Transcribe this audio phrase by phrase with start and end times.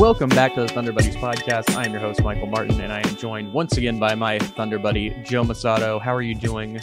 [0.00, 1.76] Welcome back to the Thunder Buddies podcast.
[1.76, 4.78] I am your host, Michael Martin, and I am joined once again by my Thunder
[4.78, 6.00] Buddy, Joe Mussatto.
[6.00, 6.80] How are you doing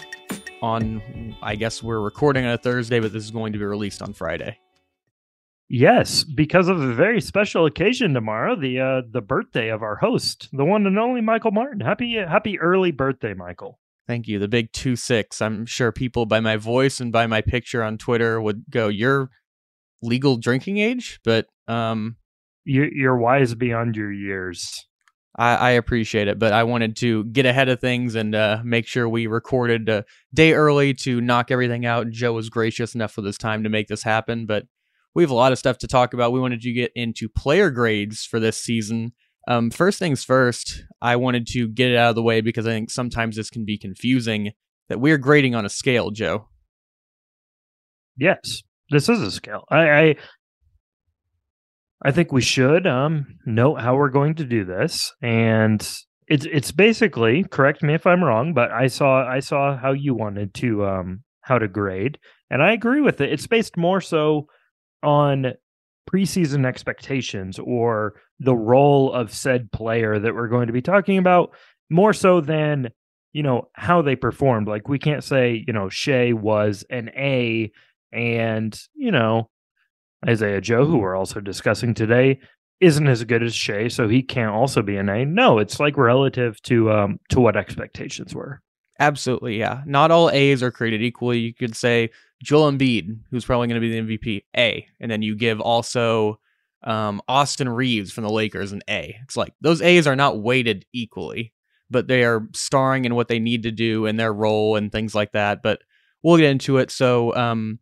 [0.62, 4.04] on, I guess we're recording on a Thursday, but this is going to be released
[4.04, 4.60] on Friday?
[5.68, 10.50] Yes, because of a very special occasion tomorrow, the uh, the birthday of our host,
[10.54, 11.80] the one and only Michael Martin.
[11.80, 13.80] Happy happy early birthday, Michael.
[14.06, 14.38] Thank you.
[14.38, 15.42] The big two six.
[15.42, 19.32] I'm sure people by my voice and by my picture on Twitter would go, "You're
[20.04, 22.18] legal drinking age," but um,
[22.68, 24.86] you're, you're wise beyond your years.
[25.38, 28.88] I, I, appreciate it, but I wanted to get ahead of things and uh, make
[28.88, 32.10] sure we recorded a day early to knock everything out.
[32.10, 34.66] Joe was gracious enough with his time to make this happen, but
[35.14, 36.32] we have a lot of stuff to talk about.
[36.32, 39.14] We wanted to get into player grades for this season.
[39.48, 42.72] Um, first things first, I wanted to get it out of the way because I
[42.72, 44.52] think sometimes this can be confusing
[44.90, 46.48] that we're grading on a scale, Joe.
[48.18, 49.66] Yes, this is a scale.
[49.70, 50.16] I, I
[52.04, 55.82] I think we should um, note how we're going to do this, and
[56.28, 60.14] it's it's basically correct me if I'm wrong, but I saw I saw how you
[60.14, 63.32] wanted to um, how to grade, and I agree with it.
[63.32, 64.48] It's based more so
[65.02, 65.54] on
[66.10, 71.52] preseason expectations or the role of said player that we're going to be talking about
[71.90, 72.90] more so than
[73.34, 77.72] you know how they performed like we can't say you know Shai was an A
[78.12, 79.50] and you know
[80.26, 82.40] Isaiah Joe who we're also discussing today
[82.80, 85.98] isn't as good as Shai so he can't also be an A no it's like
[85.98, 88.62] relative to um to what expectations were
[89.00, 92.10] absolutely yeah not all A's are created equally you could say
[92.44, 94.88] Joel Embiid, who's probably going to be the MVP, A.
[95.00, 96.40] And then you give also
[96.84, 99.18] um, Austin Reaves from the Lakers an A.
[99.24, 101.54] It's like those A's are not weighted equally,
[101.90, 105.16] but they are starring in what they need to do and their role and things
[105.16, 105.64] like that.
[105.64, 105.82] But
[106.22, 106.92] we'll get into it.
[106.92, 107.80] So um,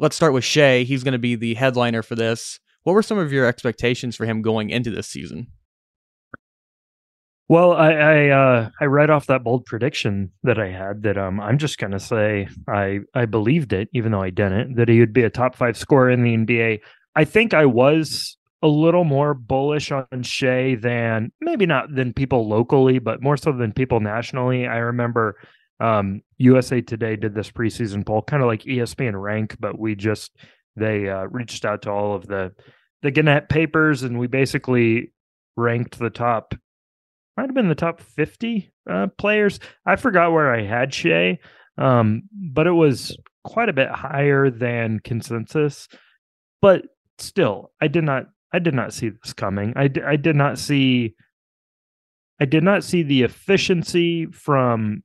[0.00, 0.82] let's start with Shai.
[0.82, 2.58] He's going to be the headliner for this.
[2.82, 5.48] What were some of your expectations for him going into this season?
[7.48, 11.40] Well, I I, uh, I read off that bold prediction that I had that um
[11.40, 15.12] I'm just gonna say I I believed it even though I didn't that he would
[15.12, 16.80] be a top five scorer in the NBA.
[17.16, 22.48] I think I was a little more bullish on Shai than maybe not than people
[22.48, 24.66] locally, but more so than people nationally.
[24.66, 25.36] I remember
[25.80, 30.32] um, USA Today did this preseason poll, kind of like ESPN rank, but we just
[30.76, 32.52] they uh, reached out to all of the
[33.02, 35.12] the Gannett papers and we basically
[35.56, 36.54] ranked the top
[37.36, 39.60] might have been the top 50 uh, players.
[39.86, 41.38] I forgot where I had Shai,
[41.78, 45.88] um, but it was quite a bit higher than consensus.
[46.60, 46.82] But
[47.18, 49.72] still, I did not I did not see this coming.
[49.76, 51.14] I, I did not see
[52.38, 55.02] I did not see the efficiency from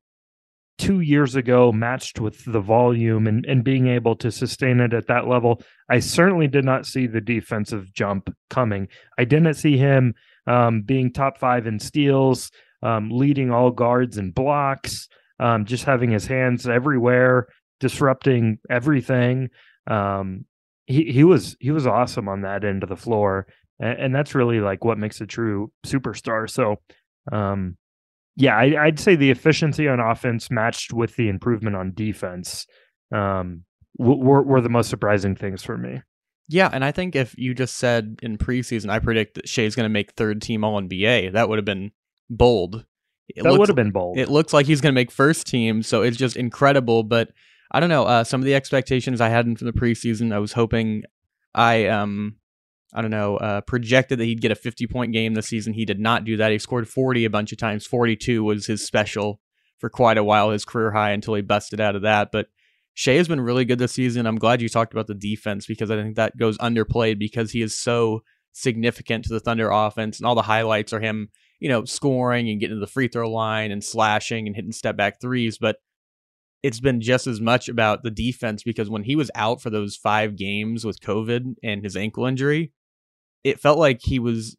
[0.78, 5.08] two years ago matched with the volume and, and being able to sustain it at
[5.08, 5.62] that level.
[5.90, 8.88] I certainly did not see the defensive jump coming.
[9.18, 10.14] I didn't see him
[10.48, 12.52] um, being top five in steals,
[12.84, 15.08] um, leading all guards and blocks,
[15.40, 17.48] um, just having his hands everywhere,
[17.80, 19.50] disrupting everything.
[19.88, 20.46] Um,
[20.88, 23.48] he he was he was awesome on that end of the floor,
[23.80, 26.50] and, and that's really like what makes a true superstar.
[26.50, 26.78] So,
[27.32, 27.78] um,
[28.36, 32.68] yeah, I, would say the efficiency on offense matched with the improvement on defense
[33.14, 33.64] um,
[33.98, 36.02] were, were the most surprising things for me.
[36.48, 39.86] Yeah, and I think if you just said in preseason, I predict that Shai's going
[39.86, 41.92] to make third team All NBA, that would have been
[42.30, 42.86] bold.
[43.30, 44.20] It that would have been bold.
[44.20, 47.02] It looks like he's going to make first team, so it's just incredible.
[47.02, 47.30] But
[47.72, 48.04] I don't know.
[48.04, 51.04] Uh, some of the expectations I had from the preseason, I was hoping
[51.56, 52.36] I um
[52.96, 55.74] I don't know uh, projected that he'd get a 50 point game this season.
[55.74, 56.52] He did not do that.
[56.52, 57.86] He scored 40 a bunch of times.
[57.86, 59.42] 42 was his special
[59.80, 62.30] for quite a while, his career high until he busted out of that.
[62.32, 62.48] But
[62.94, 64.26] Shai has been really good this season.
[64.26, 67.62] I'm glad you talked about the defense because I think that goes underplayed because he
[67.62, 68.22] is so
[68.54, 72.62] significant to the Thunder offense, and all the highlights are him, you know, scoring and
[72.62, 75.58] getting to the free throw line and slashing and hitting step back threes.
[75.58, 75.76] But
[76.64, 79.98] it's been just as much about the defense because when he was out for those
[79.98, 82.72] five games with COVID and his ankle injury,
[83.46, 84.58] it felt like he was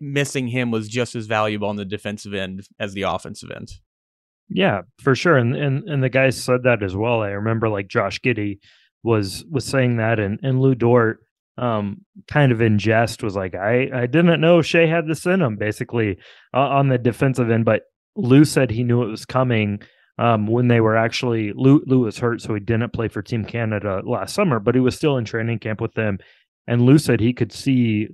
[0.00, 3.70] missing him was just as valuable on the defensive end as the offensive end.
[4.50, 5.36] Yeah, for sure.
[5.36, 7.22] And and and the guys said that as well.
[7.22, 8.58] I remember like Josh Giddey
[9.02, 11.20] was was saying that, and and Lu Dort,
[11.56, 15.40] um, kind of in jest, was like, I I didn't know Shai had this in
[15.40, 16.18] him, basically
[16.54, 17.82] uh, on the defensive end, but
[18.14, 19.80] Lu said he knew it was coming.
[20.20, 23.44] Um, when they were actually Lou Lu was hurt, so he didn't play for Team
[23.44, 26.18] Canada last summer, but he was still in training camp with them.
[26.68, 28.08] And Lu said he could see,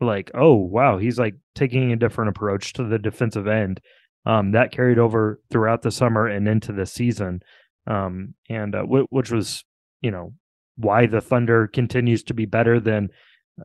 [0.00, 3.80] like, oh wow, he's like taking a different approach to the defensive end.
[4.24, 7.42] Um, that carried over throughout the summer and into the season,
[7.86, 9.64] um, and uh, w- which was,
[10.00, 10.32] you know,
[10.76, 13.10] why the Thunder continues to be better than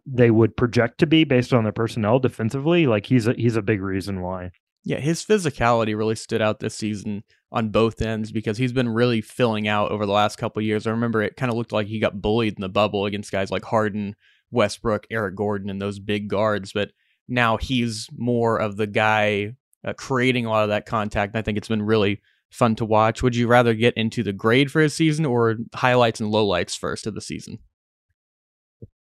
[0.06, 2.88] they would project to be based on their personnel defensively.
[2.88, 4.52] Like he's a, he's a big reason why.
[4.83, 9.22] Yeah, his physicality really stood out this season on both ends because he's been really
[9.22, 10.88] filling out over the last couple years.
[10.88, 13.51] I remember it kind of looked like he got bullied in the bubble against guys
[13.51, 14.16] like Harden,
[14.50, 16.92] Westbrook, Eric Gordon, and those big guards, but
[17.28, 19.54] now he's more of the guy
[19.86, 21.36] uh, creating a lot of that contact.
[21.36, 23.24] I think it's been really fun to watch.
[23.24, 27.07] Would you rather get into the grade for his season or highlights and lowlights first
[27.07, 27.60] of the season?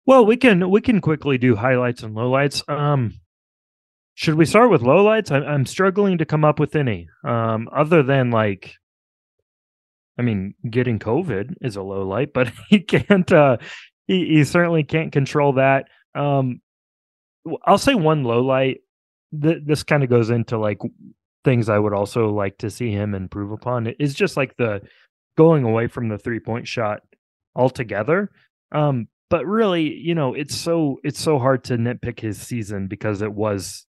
[0.05, 2.67] Well, we can we can quickly do highlights and lowlights.
[2.69, 3.13] Um,
[4.15, 5.31] should we start with lowlights?
[5.31, 7.09] I'm, I'm struggling to come up with any.
[7.23, 8.75] Um, other than like,
[10.17, 13.31] I mean, getting COVID is a low light, but he can't.
[13.31, 13.57] Uh,
[14.07, 15.87] he, he certainly can't control that.
[16.13, 16.61] Um,
[17.65, 18.81] I'll say one low light.
[19.39, 20.79] Th- this kind of goes into like
[21.43, 23.87] things I would also like to see him improve upon.
[23.99, 24.81] Is just like the
[25.35, 27.01] going away from the three point shot
[27.55, 28.29] altogether.
[28.71, 33.23] Um, but really, you know, it's so it's so hard to nitpick his season because
[33.23, 33.87] it was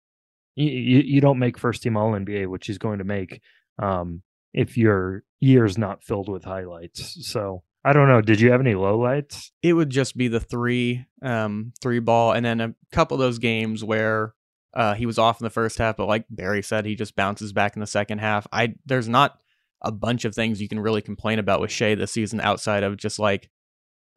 [0.56, 3.40] you, you don't make first team All NBA, which he's going to make
[3.78, 7.28] um, if your year's not filled with highlights.
[7.28, 8.20] So I don't know.
[8.20, 9.50] Did you have any lowlights?
[9.62, 13.38] It would just be the three, um, three ball, and then a couple of those
[13.38, 14.34] games where
[14.74, 17.52] uh, he was off in the first half, but like Barry said, he just bounces
[17.52, 18.46] back in the second half.
[18.52, 19.38] I there's not
[19.82, 22.96] a bunch of things you can really complain about with Shai this season outside of
[22.96, 23.48] just like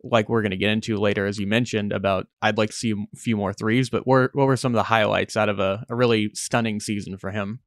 [0.04, 2.92] like we're going to get into later, as you mentioned, about I'd like to see
[2.92, 3.90] a few more threes.
[3.90, 7.18] But what, what were some of the highlights out of a, a really stunning season
[7.18, 7.60] for him?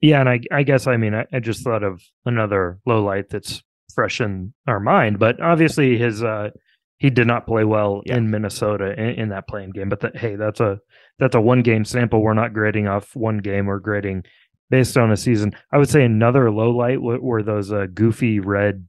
[0.00, 3.28] Yeah, and I, I guess I mean I, I, just thought of another low light
[3.28, 3.62] that's
[3.94, 6.50] fresh in our mind, but obviously his uh,
[6.96, 8.16] he did not play well yeah.
[8.16, 9.90] in Minnesota in, in that play-in game.
[9.90, 10.78] But hey, that's a
[11.18, 12.22] that's a one game sample.
[12.22, 13.66] We're not grading off one game.
[13.66, 14.24] We're grading
[14.70, 15.52] based on a season.
[15.72, 18.86] I would say another low light were those uh, goofy red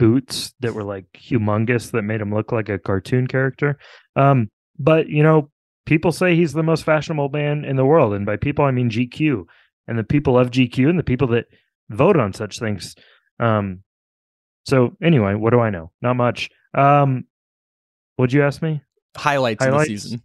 [0.00, 3.78] boots that were like humongous that made him look like a cartoon character.
[4.16, 5.50] Um, but you know,
[5.84, 8.88] people say he's the most fashionable man in the world, and by people I mean
[8.90, 9.44] GQ
[9.86, 11.44] and the people of GQ and the people that
[11.90, 12.96] vote on such things.
[13.38, 13.82] Um,
[14.64, 15.92] so anyway, what do I know?
[16.00, 16.48] Not much.
[16.72, 17.24] Um,
[18.16, 18.80] what'd you ask me?
[19.14, 19.90] Highlights, Highlights?
[19.90, 20.22] of the season.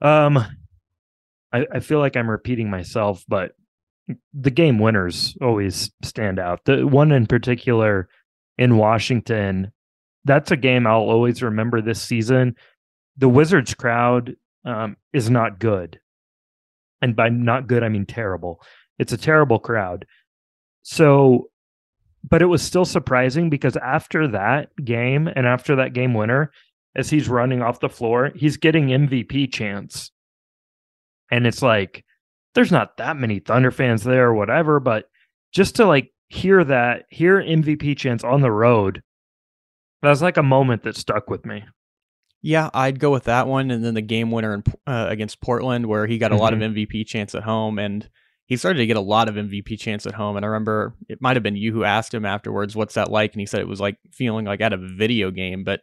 [0.00, 0.38] Um,
[1.52, 3.52] I, I feel like I'm repeating myself, but
[4.32, 6.64] the game winners always stand out.
[6.64, 8.08] The one in particular
[8.58, 9.72] in Washington,
[10.24, 12.56] that's a game I'll always remember this season.
[13.16, 16.00] The Wizards crowd um, is not good.
[17.00, 18.62] And by not good, I mean terrible.
[18.98, 20.06] It's a terrible crowd.
[20.82, 21.50] So,
[22.28, 26.52] but it was still surprising because after that game and after that game winner,
[26.94, 30.12] as he's running off the floor, he's getting MVP chance.
[31.30, 32.04] And it's like,
[32.54, 35.06] there's not that many Thunder fans there or whatever, but
[35.52, 39.02] just to like hear that, hear MVP chants on the road,
[40.02, 41.64] that was like a moment that stuck with me.
[42.42, 45.86] Yeah, I'd go with that one, and then the game winner in, uh, against Portland,
[45.86, 46.42] where he got a mm-hmm.
[46.42, 47.06] lot of MVP mm-hmm.
[47.06, 48.08] chants at home, and
[48.46, 50.36] he started to get a lot of MVP chants at home.
[50.36, 53.32] And I remember it might have been you who asked him afterwards, "What's that like?"
[53.32, 55.62] And he said it was like feeling like out of a video game.
[55.62, 55.82] But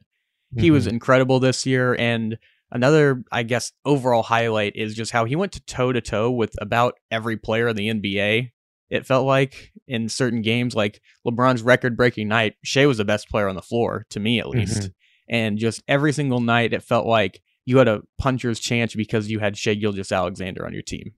[0.54, 0.74] he mm-hmm.
[0.74, 2.38] was incredible this year, and
[2.72, 6.54] Another, I guess, overall highlight is just how he went to toe to toe with
[6.62, 8.52] about every player in the NBA.
[8.90, 13.30] It felt like in certain games, like LeBron's record breaking night, Shai was the best
[13.30, 14.82] player on the floor, to me at least.
[14.82, 14.88] Mm-hmm.
[15.30, 19.40] And just every single night, it felt like you had a puncher's chance because you
[19.40, 21.14] had Shai Gilgeous Alexander on your team.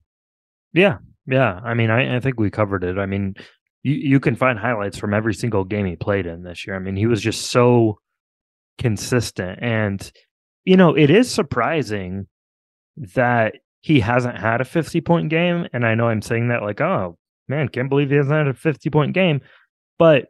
[0.73, 0.97] Yeah.
[1.25, 1.59] Yeah.
[1.63, 2.97] I mean, I, I think we covered it.
[2.97, 3.35] I mean,
[3.83, 6.75] you, you can find highlights from every single game he played in this year.
[6.75, 7.99] I mean, he was just so
[8.77, 9.59] consistent.
[9.61, 10.11] And
[10.65, 12.27] you know, it is surprising
[12.97, 15.67] that he hasn't had a 50 point game.
[15.73, 18.53] And I know I'm saying that like, oh man, can't believe he hasn't had a
[18.53, 19.41] 50 point game.
[19.97, 20.27] But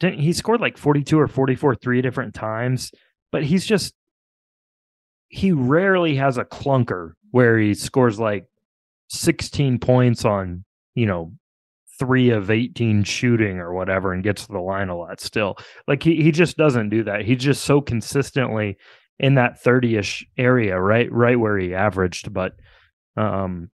[0.00, 2.92] he scored like 42 or 44 three different times.
[3.32, 3.94] But he's just,
[5.28, 8.46] he rarely has a clunker where he scores like
[9.08, 11.32] 16 points on, you know,
[11.98, 15.56] three of 18 shooting or whatever and gets to the line a lot still.
[15.86, 17.24] Like he, he just doesn't do that.
[17.24, 18.76] He's just so consistently
[19.18, 21.10] in that 30ish area, right?
[21.12, 22.32] Right where he averaged.
[22.32, 22.54] But
[23.16, 23.70] um,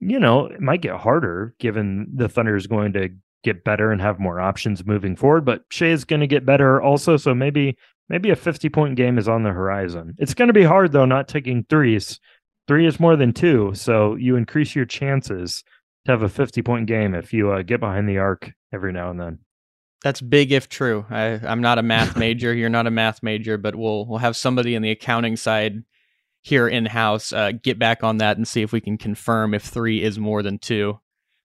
[0.00, 3.08] you know, it might get harder given the Thunder is going to
[3.42, 5.44] get better and have more options moving forward.
[5.44, 7.16] But Shai is going to get better also.
[7.16, 7.76] So maybe
[8.08, 10.14] maybe a 50 point game is on the horizon.
[10.18, 12.20] It's going to be hard though, not taking threes.
[12.68, 15.62] Three is more than two, so you increase your chances
[16.04, 19.10] to have a 50 point game if you uh, get behind the arc every now
[19.10, 19.38] and then.
[20.02, 21.06] That's big if true.
[21.10, 22.54] I, I'm not a math major.
[22.54, 25.82] You're not a math major, but we'll we'll have somebody in the accounting side
[26.42, 29.64] here in house uh, get back on that and see if we can confirm if
[29.64, 31.00] three is more than two.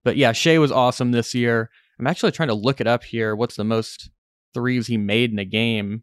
[0.03, 1.71] But yeah, Shai was awesome this year.
[2.01, 3.37] I'm actually trying to look it up here.
[3.37, 4.11] What's the most
[4.55, 6.03] threes he made in a game?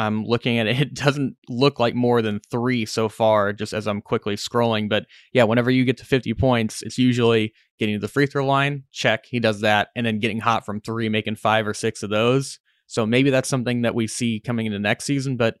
[0.00, 0.80] I'm looking at it.
[0.80, 4.88] It doesn't look like more than three so far, just as I'm quickly scrolling.
[4.88, 8.46] But yeah, whenever you get to 50 points, it's usually getting to the free throw
[8.46, 12.02] line, check, he does that, and then getting hot from three, making five or six
[12.02, 12.58] of those.
[12.86, 15.36] So maybe that's something that we see coming into next season.
[15.36, 15.56] But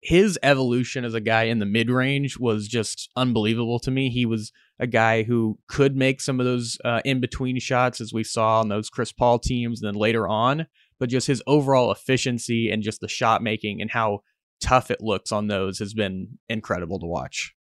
[0.00, 4.10] his evolution as a guy in the mid range was just unbelievable to me.
[4.10, 8.12] He was a guy who could make some of those uh, in between shots, as
[8.12, 10.66] we saw on those Chris Paul teams, and then later on.
[10.98, 14.20] But just his overall efficiency and just the shot making and how
[14.60, 17.54] tough it looks on those has been incredible to watch.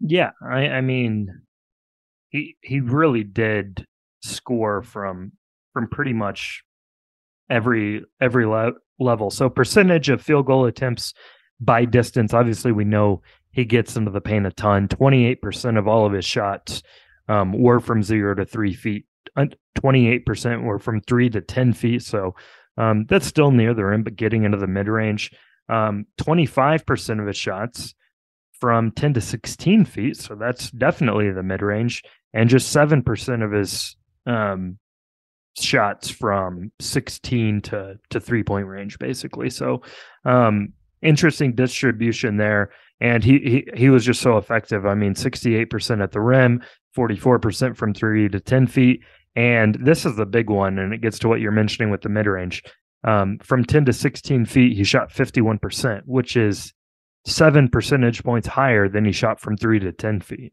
[0.00, 1.28] Yeah, I, I mean,
[2.28, 3.84] he he really did
[4.22, 5.32] score from
[5.72, 6.62] from pretty much
[7.50, 9.30] every every le- level.
[9.30, 11.14] So percentage of field goal attempts
[11.60, 12.32] by distance.
[12.32, 14.86] Obviously, we know he gets into the paint a ton.
[14.86, 16.82] Twenty eight percent of all of his shots
[17.28, 19.06] um, were from zero to three feet.
[19.74, 22.02] Twenty eight percent were from three to ten feet.
[22.02, 22.34] So
[22.76, 25.30] um, that's still near the rim, but getting into the mid range.
[25.68, 27.94] Um, Twenty five percent of his shots
[28.60, 30.16] from 10 to 16 feet.
[30.16, 32.02] So that's definitely the mid range.
[32.34, 33.96] And just 7% of his
[34.26, 34.78] um,
[35.56, 39.82] shots from 16 to to three point range basically so
[40.24, 40.72] um
[41.02, 42.70] interesting distribution there
[43.00, 46.62] and he he he was just so effective i mean 68% at the rim
[46.98, 49.00] 44% from 3 to 10 feet
[49.36, 52.08] and this is the big one and it gets to what you're mentioning with the
[52.08, 52.62] mid range
[53.04, 56.72] um, from 10 to 16 feet he shot 51% which is
[57.26, 60.52] 7 percentage points higher than he shot from 3 to 10 feet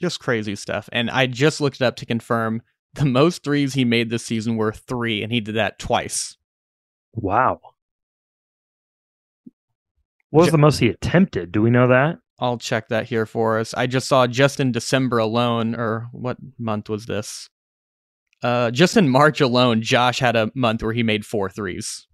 [0.00, 2.62] just crazy stuff and i just looked it up to confirm
[2.96, 6.36] the most threes he made this season were three, and he did that twice.
[7.14, 7.60] Wow.
[10.30, 11.52] What was the most he attempted?
[11.52, 12.18] Do we know that?
[12.38, 13.72] I'll check that here for us.
[13.74, 17.48] I just saw just in December alone, or what month was this?
[18.42, 22.06] Uh, just in March alone, Josh had a month where he made four threes.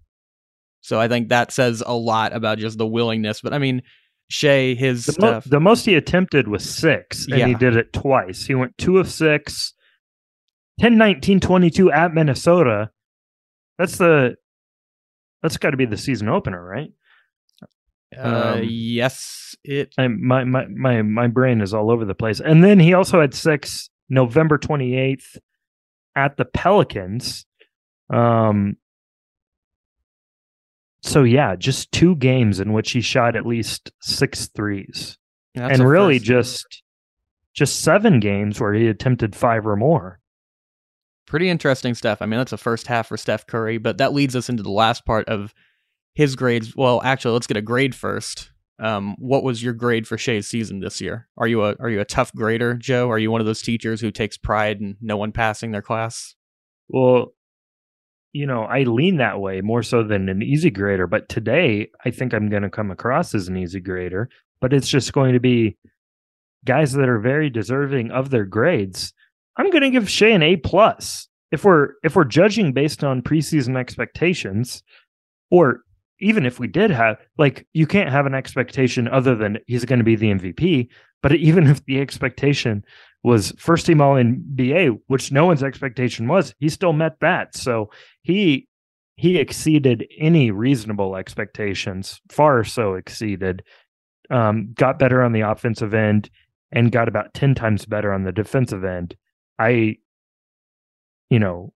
[0.81, 3.41] So I think that says a lot about just the willingness.
[3.41, 3.81] But I mean,
[4.29, 7.47] Shai, his the, mo- the most he attempted was six, and yeah.
[7.47, 8.45] he did it twice.
[8.45, 9.73] He went two of six
[10.79, 12.89] 10 19 22 at Minnesota.
[13.77, 14.35] That's the
[15.41, 16.91] that's got to be the season opener, right?
[18.17, 19.93] Uh, um, yes, it.
[19.97, 22.39] I, my my my my brain is all over the place.
[22.39, 25.37] And then he also had six November twenty eighth
[26.15, 27.45] at the Pelicans.
[28.11, 28.77] Um.
[31.05, 35.17] So yeah, just two games in which he shot at least six threes,
[35.53, 36.81] and really just
[37.53, 40.21] just seven games where he attempted five or more.
[41.27, 42.21] Pretty interesting stuff.
[42.21, 44.71] I mean, that's a first half for Steph Curry, but that leads us into the
[44.71, 45.53] last part of
[46.15, 46.73] his grades.
[46.73, 48.51] Well, actually, let's get a grade first.
[48.79, 51.27] Um, what was your grade for Shai's season this year?
[51.37, 53.09] Are you a are you a tough grader, Joe?
[53.09, 56.35] Are you one of those teachers who takes pride in no one passing their class?
[56.89, 57.33] Well,
[58.33, 61.05] you know, I lean that way more so than an easy grader.
[61.05, 64.29] But today, I think I'm going to come across as an easy grader.
[64.59, 65.77] But it's just going to be
[66.65, 69.13] guys that are very deserving of their grades.
[69.57, 71.27] I'm going to give Shai an A plus.
[71.51, 74.81] If we're if we're judging based on preseason expectations,
[75.51, 75.81] or
[76.23, 79.99] even if we did have like you can't have an expectation other than he's going
[79.99, 80.87] to be the MVP.
[81.21, 82.83] But even if the expectation
[83.23, 87.55] was first team All NBA, which no one's expectation was, he still met that.
[87.55, 87.89] So
[88.21, 88.67] he
[89.15, 93.63] he exceeded any reasonable expectations, far so exceeded.
[94.29, 96.29] Um, got better on the offensive end
[96.71, 99.15] and got about 10 times better on the defensive end.
[99.59, 99.97] I,
[101.29, 101.73] you know,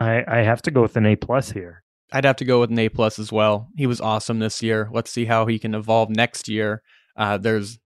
[0.00, 1.82] I I have to go with an A plus here.
[2.12, 3.68] I'd have to go with an A plus as well.
[3.76, 4.88] He was awesome this year.
[4.92, 6.82] Let's see how he can evolve next year.
[7.16, 7.78] Uh, there's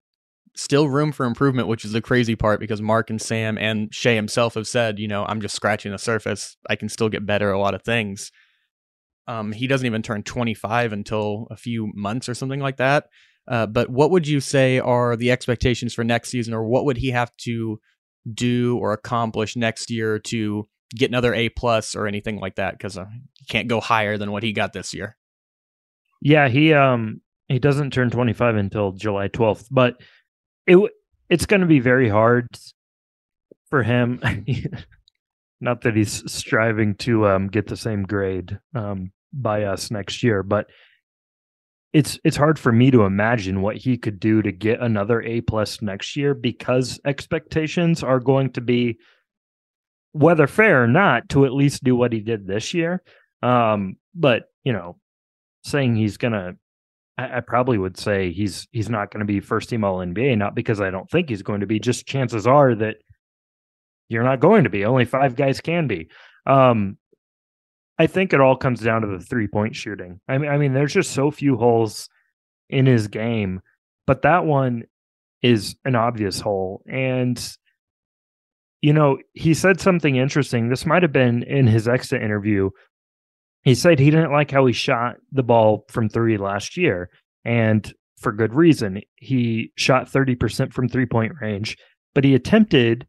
[0.55, 4.15] still room for improvement, which is the crazy part because Mark and Sam and Shai
[4.15, 6.57] himself have said, you know, I'm just scratching the surface.
[6.69, 8.31] I can still get better at a lot of things.
[9.27, 13.05] Um, he doesn't even turn 25 until a few months or something like that.
[13.47, 16.97] Uh, but what would you say are the expectations for next season, or what would
[16.97, 17.79] he have to
[18.33, 22.73] do or accomplish next year to get another A plus or anything like that?
[22.77, 25.17] Because uh, you can't go higher than what he got this year.
[26.21, 30.01] Yeah, he um he doesn't turn 25 until July 12th, but
[30.65, 30.77] it
[31.29, 32.47] it's going to be very hard
[33.69, 34.21] for him.
[35.61, 40.43] not that he's striving to um, get the same grade um, by us next year,
[40.43, 40.67] but
[41.93, 45.41] it's it's hard for me to imagine what he could do to get another A
[45.41, 48.99] plus next year because expectations are going to be
[50.17, 53.01] whether fair or not to at least do what he did this year.
[53.41, 54.97] Um, but you know,
[55.63, 56.55] saying he's gonna
[57.17, 60.37] I, I probably would say he's he's not going to be first team all NBA,
[60.37, 62.97] not because I don't think he's going to be, just chances are that
[64.09, 64.85] you're not going to be.
[64.85, 66.09] Only five guys can be.
[66.45, 66.97] Um,
[67.99, 70.21] I think it all comes down to the three point shooting.
[70.27, 72.09] I mean, I mean, there's just so few holes
[72.69, 73.61] in his game,
[74.05, 74.83] but that one
[75.41, 76.83] is an obvious hole.
[76.87, 77.37] And
[78.81, 80.69] you know, he said something interesting.
[80.69, 82.69] This might have been in his exit interview.
[83.63, 87.09] He said he didn't like how he shot the ball from three last year,
[87.43, 89.01] and for good reason.
[89.15, 91.77] He shot 30% from three point range,
[92.13, 93.07] but he attempted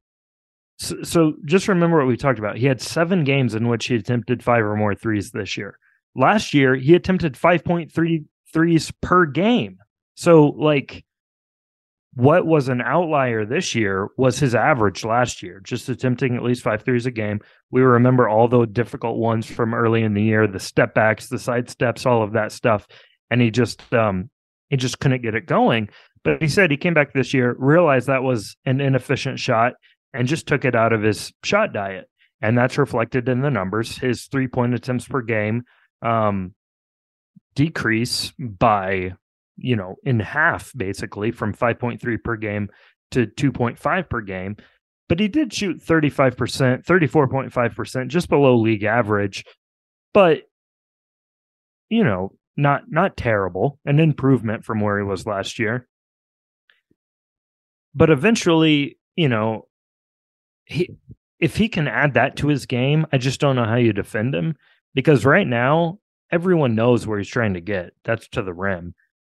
[0.79, 2.57] so, so just remember what we talked about.
[2.57, 5.79] He had seven games in which he attempted five or more threes this year.
[6.15, 9.79] Last year, he attempted 5.3 threes per game.
[10.15, 11.05] So, like,
[12.19, 16.65] what was an outlier this year was his average last year, just attempting at least
[16.65, 17.41] five threes a game.
[17.71, 21.39] We remember all the difficult ones from early in the year, the step backs, the
[21.39, 22.89] side steps, all of that stuff.
[23.31, 24.31] And he just um
[24.69, 25.91] he just couldn't get it going.
[26.25, 29.75] But he said he came back this year, realized that was an inefficient shot,
[30.13, 32.11] and just took it out of his shot diet.
[32.43, 33.97] And that's reflected in the numbers.
[33.97, 35.63] His three point attempts per game
[36.03, 36.53] um,
[37.55, 39.13] decrease by,
[39.59, 42.69] you know, in half basically from 5.3 per game
[43.11, 44.57] to 2.5 per game.
[45.09, 49.45] But he did shoot 35%, 34.5%, just below league average.
[50.13, 50.43] But,
[51.89, 55.87] you know, not not terrible, an improvement from where he was last year.
[57.95, 59.67] But eventually, you know,
[60.67, 60.91] he
[61.41, 64.35] if he can add that to his game, I just don't know how you defend
[64.35, 64.57] him
[64.95, 66.01] because right now
[66.31, 67.93] everyone knows where he's trying to get.
[68.05, 68.95] That's to the rim.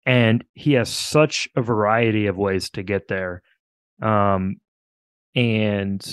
[0.09, 3.43] And he has such a variety of ways to get there.
[4.03, 4.57] Um
[5.35, 6.05] and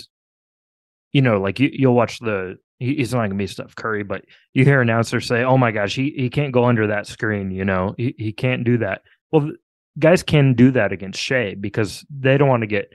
[1.14, 4.66] you know, like you, you'll watch the he's not gonna be Steph Curry, but you
[4.66, 7.96] hear announcers say, "Oh my gosh, he he can't go under that screen." You know,
[7.98, 9.02] he he can't do that.
[9.32, 9.52] Well,
[9.98, 12.92] guys can do that against Shai because they don't want to get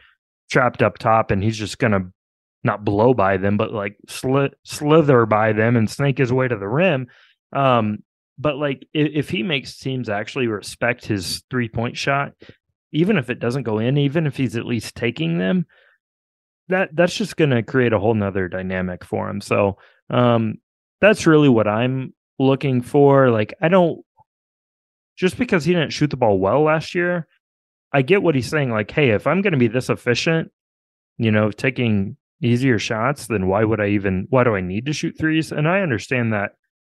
[0.51, 2.13] trapped up top and he's just to
[2.63, 6.57] not blow by them, but like sli- slither by them and snake his way to
[6.57, 7.07] the rim.
[7.55, 8.01] Um,
[8.41, 12.33] but like if, if he makes teams actually respect his three point shot,
[12.93, 15.67] even if it doesn't go in, even if he's at least taking them,
[16.69, 19.41] that that's just going to create a whole nother dynamic for him.
[19.41, 20.57] So um,
[21.01, 23.31] that's really what I'm looking for.
[23.31, 24.05] Like I don't
[25.17, 27.29] just because he didn't shoot the ball well last year
[27.93, 28.71] I get what he's saying.
[28.71, 30.51] Like, hey, if I'm going to be this efficient,
[31.19, 34.93] you know, taking easier shots, then why would I even, why do I need to
[34.93, 35.53] shoot threes?
[35.53, 36.53] And I understand that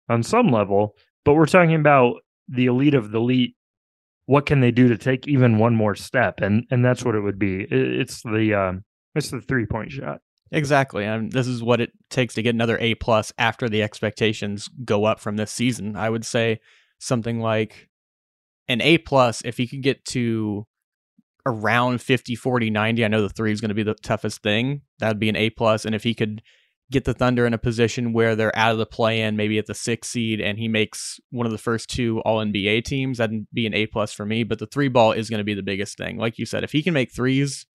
[0.09, 0.95] on some level,
[1.27, 3.55] but we're talking about the elite of the elite.
[4.27, 6.39] What can they do to take even one more step?
[6.39, 7.67] And and that's what it would be.
[7.69, 10.21] It's the um, it's the three point shot.
[10.53, 11.03] Exactly.
[11.03, 15.03] And this is what it takes to get another A plus after the expectations go
[15.03, 15.97] up from this season.
[15.97, 16.61] I would say
[16.97, 17.89] something like
[18.69, 20.65] an A plus if he could get to
[21.45, 24.81] around 50 40 90 i know the three is going to be the toughest thing
[24.99, 26.41] that would be an a plus and if he could
[26.91, 29.65] get the thunder in a position where they're out of the play in maybe at
[29.65, 33.45] the sixth seed and he makes one of the first two all nba teams that'd
[33.53, 35.63] be an a plus for me but the three ball is going to be the
[35.63, 37.65] biggest thing like you said if he can make threes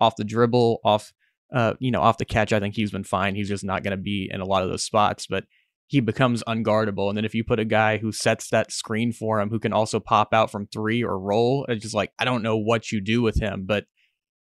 [0.00, 1.12] off the dribble off
[1.54, 3.96] uh, you know off the catch i think he's been fine he's just not going
[3.96, 5.44] to be in a lot of those spots but
[5.86, 7.08] he becomes unguardable.
[7.08, 9.72] And then if you put a guy who sets that screen for him, who can
[9.72, 13.00] also pop out from three or roll, it's just like, I don't know what you
[13.00, 13.64] do with him.
[13.66, 13.84] But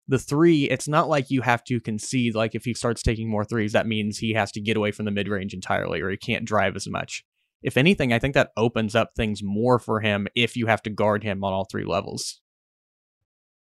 [0.08, 2.36] the three, it's not like you have to concede.
[2.36, 5.06] Like if he starts taking more threes, that means he has to get away from
[5.06, 7.24] the mid range entirely or he can't drive as much.
[7.64, 10.90] If anything, I think that opens up things more for him if you have to
[10.92, 12.40] guard him on all three levels.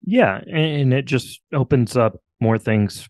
[0.02, 0.40] Yeah.
[0.46, 3.08] And it just opens up more things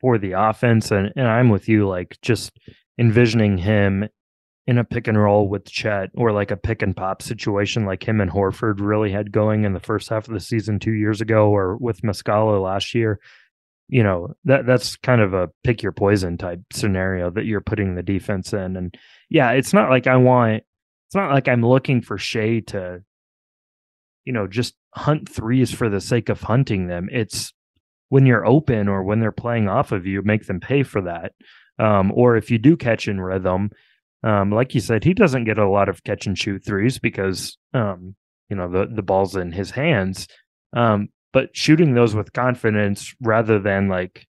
[0.00, 0.92] for the offense.
[0.92, 2.52] And, and I'm with you, like just
[2.98, 4.08] envisioning him
[4.68, 8.06] in a pick and roll with Chet or like a pick and pop situation like
[8.06, 11.22] him and Horford really had going in the first half of the season two years
[11.22, 13.18] ago or with Muscala last year.
[13.88, 17.94] You know, that that's kind of a pick your poison type scenario that you're putting
[17.94, 18.76] the defense in.
[18.76, 18.94] And
[19.30, 20.64] yeah, it's not like I want
[21.06, 23.02] it's not like I'm looking for Shai to,
[24.26, 27.08] you know, just hunt threes for the sake of hunting them.
[27.10, 27.54] It's
[28.10, 31.32] when you're open or when they're playing off of you, make them pay for that.
[31.78, 33.70] Um, or if you do catch in rhythm,
[34.22, 37.56] um, like you said, he doesn't get a lot of catch and shoot threes because
[37.74, 38.14] um,
[38.48, 40.26] you know the the ball's in his hands.
[40.76, 44.26] Um, but shooting those with confidence rather than like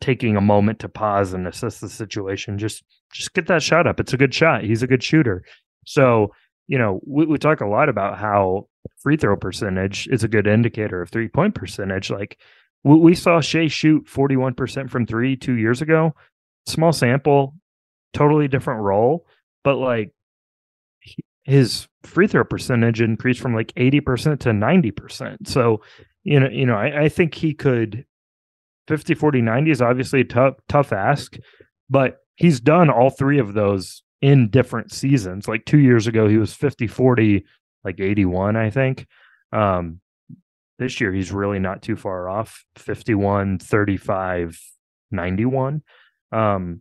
[0.00, 2.58] taking a moment to pause and assess the situation.
[2.58, 4.00] Just just get that shot up.
[4.00, 4.64] It's a good shot.
[4.64, 5.44] He's a good shooter.
[5.86, 6.32] So,
[6.68, 8.68] you know, we, we talk a lot about how
[9.02, 12.10] free throw percentage is a good indicator of three point percentage.
[12.10, 12.38] Like
[12.84, 16.14] we, we saw Shai shoot 41% from three two years ago.
[16.66, 17.54] Small sample,
[18.12, 19.26] totally different role,
[19.64, 20.12] but like
[21.44, 25.48] his free throw percentage increased from like 80% to 90%.
[25.48, 25.82] So,
[26.22, 28.04] you know, you know, I, I think he could
[28.88, 31.36] 50, 40, 90 is obviously a tough, tough ask,
[31.88, 35.48] but he's done all three of those in different seasons.
[35.48, 37.44] Like two years ago, he was 50, 40,
[37.84, 39.06] like 81, I think.
[39.52, 40.00] Um,
[40.78, 44.58] this year, he's really not too far off 51, 35,
[45.10, 45.82] 91.
[46.32, 46.80] Um,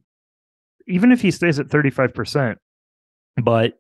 [0.90, 2.56] even if he stays at 35%,
[3.42, 3.74] but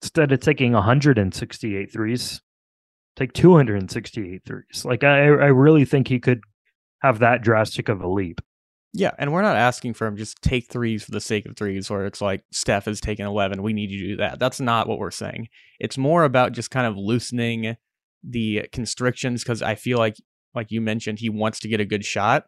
[0.00, 2.40] instead of taking 168 threes,
[3.16, 4.84] take 268 threes.
[4.84, 6.40] Like I, I really think he could
[7.00, 8.40] have that drastic of a leap.
[8.94, 11.88] Yeah, and we're not asking for him just take threes for the sake of threes,
[11.88, 14.38] where it's like Steph has taken eleven, we need you to do that.
[14.38, 15.48] That's not what we're saying.
[15.80, 17.76] It's more about just kind of loosening
[18.22, 20.16] the constrictions because I feel like,
[20.54, 22.44] like you mentioned, he wants to get a good shot,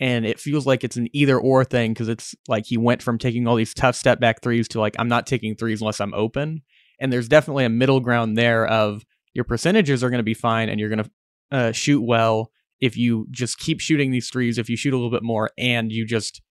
[0.00, 3.18] and it feels like it's an either or thing because it's like he went from
[3.18, 6.14] taking all these tough step back threes to like I'm not taking threes unless I'm
[6.14, 6.62] open,
[7.00, 10.68] and there's definitely a middle ground there of your percentages are going to be fine
[10.68, 11.10] and you're going to
[11.50, 12.50] uh, shoot well
[12.82, 15.92] if you just keep shooting these threes, if you shoot a little bit more and
[15.92, 16.42] you just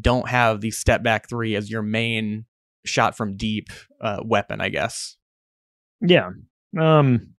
[0.00, 2.44] don't have the step back three as your main
[2.86, 3.68] shot from deep
[4.00, 5.16] uh, weapon, I guess.
[6.00, 6.30] Yeah.
[6.78, 7.34] Um,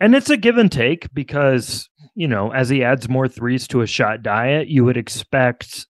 [0.00, 3.80] and it's a give and take because, you know, as he adds more threes to
[3.80, 5.86] a shot diet, you would expect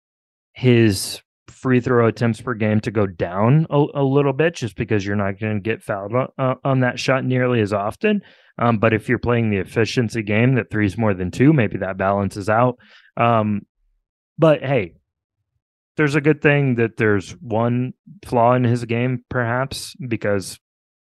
[0.52, 5.04] his free throw attempts per game to go down a, a little bit just because
[5.04, 8.22] you're not going to get fouled on, uh, on, that shot nearly as often.
[8.58, 11.96] Um, but if you're playing the efficiency game that three's more than two, maybe that
[11.96, 12.78] balances out.
[13.16, 13.62] Um,
[14.36, 14.94] but hey,
[15.96, 17.92] there's a good thing that there's one
[18.24, 20.58] flaw in his game, perhaps, because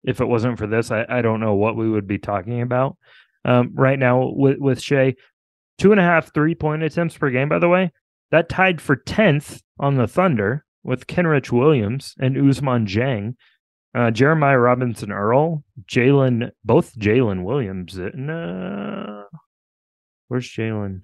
[0.04, 2.97] if it wasn't for this, I, I don't know what we would be talking about
[3.46, 5.16] um, right now with, with Shai.
[5.80, 7.92] Two and a half three point attempts per game, by the way.
[8.32, 13.36] That tied for 10th on the Thunder with Kenrich Williams and Ousmane Dieng.
[13.96, 17.98] Uh, Jeremiah Robinson Earl, Jalen, both Jalen Williams.
[17.98, 19.24] Uh,
[20.28, 21.04] where's Jalen?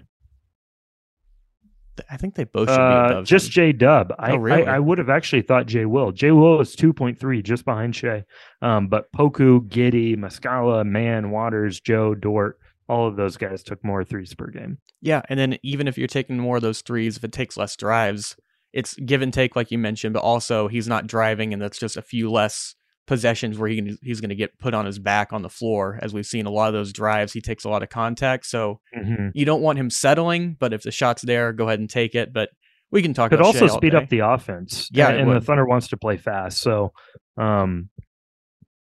[2.09, 4.13] I think they both should be uh, just J Dub.
[4.17, 4.65] I, oh, really?
[4.65, 6.11] I, I, would have actually thought J Will.
[6.11, 8.25] J Will is two point three, just behind Shai.
[8.61, 14.03] Um, but Poku, Giddey, Muscala, Mann, Waters, Joe, Dort, all of those guys took more
[14.03, 14.79] threes per game.
[15.01, 17.75] Yeah, and then even if you're taking more of those threes, if it takes less
[17.75, 18.35] drives,
[18.73, 20.13] it's give and take, like you mentioned.
[20.13, 22.75] But also, he's not driving, and that's just a few less
[23.09, 25.97] possessions where he can, he's going to get put on his back on the floor.
[25.99, 28.81] As we've seen a lot of those drives, he takes a lot of contact, so
[28.95, 29.29] mm-hmm.
[29.33, 30.55] you don't want him settling.
[30.59, 32.31] But if the shot's there, go ahead and take it.
[32.31, 32.49] But
[32.91, 33.31] we can talk.
[33.31, 33.53] About it.
[33.53, 34.89] Could also speed up the offense.
[34.93, 36.93] Yeah, and, and the Thunder wants to play fast, so
[37.35, 37.89] um,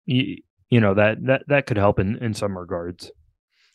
[0.06, 0.38] you,
[0.70, 3.12] you know that that that could help in in some regards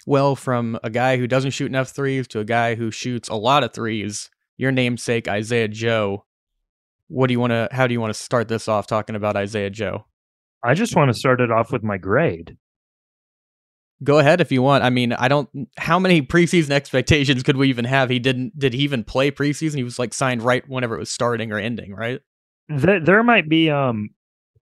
[0.06, 3.36] well from a guy who doesn't shoot enough threes to a guy who shoots a
[3.36, 4.30] lot of threes.
[4.58, 6.26] Your namesake, Isaiah Joe.
[7.08, 7.70] What do you want to?
[7.72, 10.06] How do you want to start this off talking about Isaiah Joe?
[10.64, 12.58] I just want to start it off with my grade.
[14.04, 14.84] Go ahead if you want.
[14.84, 15.50] I mean, I don't.
[15.78, 18.10] How many preseason expectations could we even have?
[18.10, 18.58] He didn't.
[18.58, 19.76] Did he even play preseason?
[19.76, 22.20] He was like signed right whenever it was starting or ending, right?
[22.68, 24.10] There, there might be um,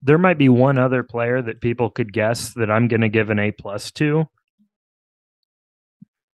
[0.02, 3.30] there might be one other player that people could guess that I'm going to give
[3.30, 4.24] an A plus to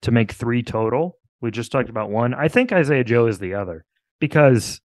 [0.03, 1.19] to make three total.
[1.41, 2.35] We just talked about one.
[2.35, 3.85] I think Isaiah Joe is the other
[4.21, 4.81] because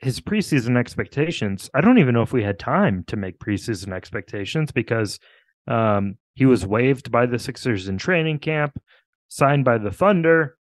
[0.00, 4.72] his preseason expectations, I don't even know if we had time to make preseason expectations
[4.72, 5.18] because
[5.68, 8.80] um, he was waived by the Sixers in training camp,
[9.28, 10.56] signed by the Thunder.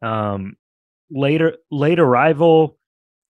[0.00, 0.56] Um,
[1.10, 2.78] later, late arrival,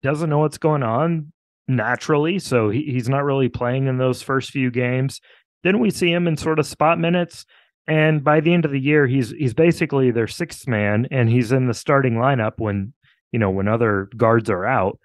[0.02, 1.32] doesn't know what's going on
[1.66, 5.20] naturally, so he, he's not really playing in those first few games.
[5.62, 7.44] Then we see him in sort of spot minutes,
[7.86, 11.52] and by the end of the year, he's he's basically their sixth man, and he's
[11.52, 12.94] in the starting lineup when
[13.32, 14.98] you know when other guards are out.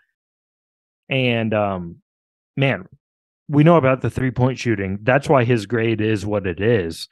[1.09, 1.97] And um,
[2.57, 2.87] man,
[3.47, 4.99] we know about the three point shooting.
[5.03, 7.07] That's why his grade is what it is.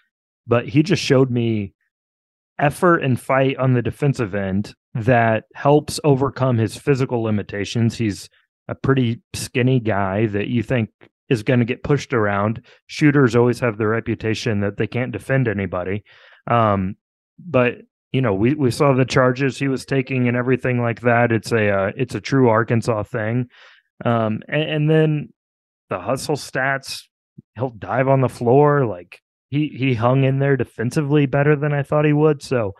[0.48, 1.74] But he just showed me
[2.60, 7.98] effort and fight on the defensive end that helps overcome his physical limitations.
[7.98, 8.30] He's
[8.68, 10.90] a pretty skinny guy that you think
[11.30, 12.62] is going to get pushed around.
[12.88, 16.04] Shooters always have the reputation that they can't defend anybody.
[16.50, 16.96] Um,
[17.40, 17.78] but
[18.14, 21.32] you know, we, we saw the charges he was taking and everything like that.
[21.32, 23.48] It's a uh, it's a true Arkansas thing.
[24.06, 25.30] Um, and, and then
[25.90, 27.02] the hustle stats,
[27.56, 31.82] he'll dive on the floor like he he hung in there defensively better than I
[31.82, 32.44] thought he would.
[32.44, 32.74] So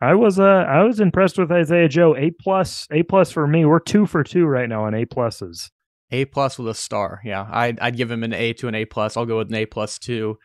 [0.00, 2.16] I was uh I was impressed with Isaiah Joe.
[2.16, 3.64] A plus, A plus for me.
[3.64, 5.70] We're two for two right now on A pluses.
[6.10, 7.20] A plus with a star.
[7.24, 9.16] Yeah, I'd I'd give him an A to an A plus.
[9.16, 10.38] I'll go with an A plus too.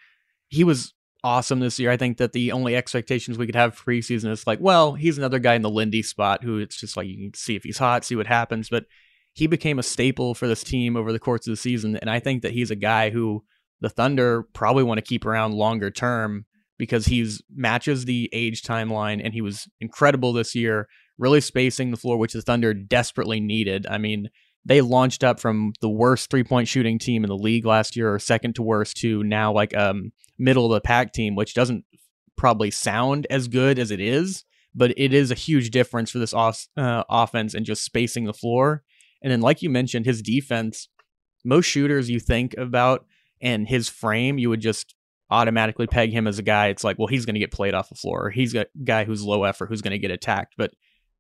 [0.48, 1.92] He was awesome this year.
[1.92, 5.40] I think that the only expectations we could have preseason is like, well, he's another
[5.40, 8.06] guy in the Lindy spot who it's just like you can see if he's hot,
[8.06, 8.70] see what happens.
[8.70, 8.86] But
[9.34, 12.20] he became a staple for this team over the course of the season, and I
[12.20, 13.44] think that he's a guy who
[13.82, 16.46] the Thunder probably want to keep around longer term
[16.78, 21.98] because he's matches the age timeline and he was incredible this year, really spacing the
[21.98, 23.86] floor, which the Thunder desperately needed.
[23.88, 24.30] I mean,
[24.68, 28.14] they launched up from the worst three point shooting team in the league last year,
[28.14, 31.86] or second to worst, to now like um middle of the pack team, which doesn't
[32.36, 34.44] probably sound as good as it is,
[34.76, 38.34] but it is a huge difference for this off, uh, offense and just spacing the
[38.34, 38.84] floor.
[39.22, 40.90] And then, like you mentioned, his defense.
[41.44, 43.06] Most shooters you think about
[43.42, 44.96] and his frame, you would just
[45.30, 46.68] automatically peg him as a guy.
[46.68, 48.28] It's like, well, he's going to get played off the floor.
[48.28, 50.56] Or he's a guy who's low effort, who's going to get attacked.
[50.58, 50.72] But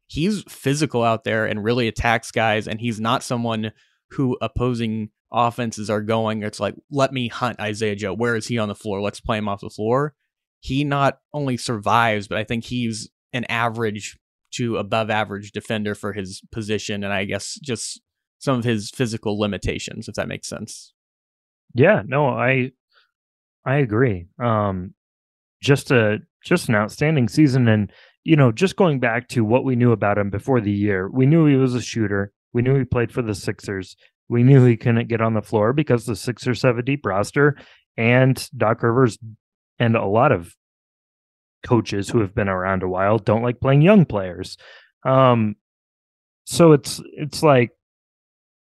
[0.07, 2.67] he's physical out there and really attacks guys.
[2.67, 3.71] And he's not someone
[4.11, 6.43] who opposing offenses are going.
[6.43, 8.13] It's like, let me hunt Isaiah Joe.
[8.13, 9.01] Where is he on the floor?
[9.01, 10.13] Let's play him off the floor.
[10.59, 14.17] He not only survives, but I think he's an average
[14.53, 17.03] to above average defender for his position.
[17.03, 18.01] And I guess just
[18.39, 20.93] some of his physical limitations, if that makes sense.
[21.73, 22.71] Yeah, no, I
[23.65, 24.27] I agree.
[24.41, 24.93] Um,
[25.61, 27.91] just a just an outstanding season, and
[28.27, 31.25] you know, just going back to what we knew about him before the year, we
[31.25, 32.33] knew he was a shooter.
[32.51, 33.95] We knew he played for the Sixers.
[34.27, 37.55] We knew he couldn't get on the floor because the Sixers have a deep roster,
[37.95, 39.17] and Doc Rivers
[39.79, 40.53] and a lot of
[41.65, 44.57] coaches who have been around a while don't like playing young players.
[45.05, 45.55] Um,
[46.43, 47.71] so it's it's like,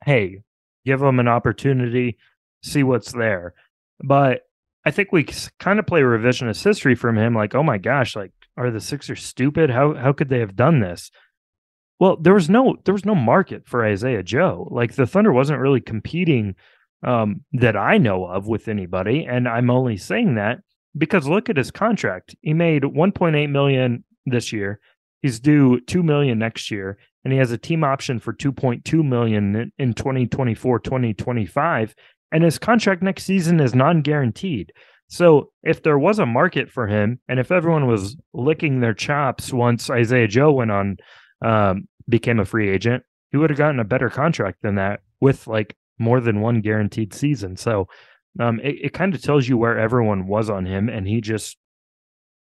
[0.05, 0.43] hey,
[0.85, 2.19] give them an opportunity,
[2.61, 3.55] see what's there.
[4.03, 4.41] But
[4.85, 5.25] I think we
[5.57, 7.33] kind of play revisionist history from him.
[7.33, 9.69] Like, oh my gosh, like, are the Sixers stupid?
[9.69, 11.11] How how could they have done this?
[11.99, 14.67] Well, there was no there was no market for Isaiah Joe.
[14.71, 16.55] Like the Thunder wasn't really competing
[17.03, 20.59] um, that I know of with anybody, and I'm only saying that
[20.97, 22.35] because look at his contract.
[22.41, 24.79] He made 1.8 million this year.
[25.21, 29.71] He's due 2 million next year and he has a team option for 2.2 million
[29.77, 31.95] in 2024 2025
[32.31, 34.71] and his contract next season is non-guaranteed.
[35.09, 39.53] So if there was a market for him, and if everyone was licking their chops
[39.53, 40.97] once Isaiah Joe went on,
[41.43, 45.47] um, became a free agent, he would have gotten a better contract than that with
[45.47, 47.55] like more than one guaranteed season.
[47.57, 47.87] So
[48.39, 51.57] um, it, it kind of tells you where everyone was on him, and he just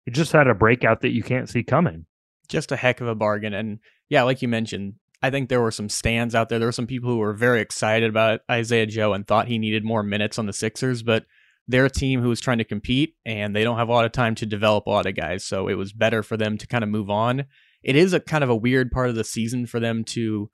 [0.04, 2.06] he just had a breakout that you can't see coming.
[2.48, 5.70] Just a heck of a bargain, and yeah, like you mentioned, I think there were
[5.70, 6.58] some stands out there.
[6.58, 9.84] There were some people who were very excited about Isaiah Joe and thought he needed
[9.84, 11.24] more minutes on the Sixers, but
[11.68, 14.12] they're a team who was trying to compete and they don't have a lot of
[14.12, 15.44] time to develop a lot of guys.
[15.44, 17.46] So it was better for them to kind of move on.
[17.82, 20.50] It is a kind of a weird part of the season for them to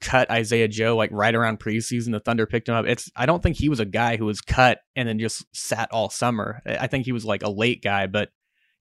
[0.00, 2.12] cut Isaiah Joe like right around preseason.
[2.12, 2.86] The Thunder picked him up.
[2.86, 5.90] It's I don't think he was a guy who was cut and then just sat
[5.92, 6.62] all summer.
[6.66, 8.30] I think he was like a late guy, but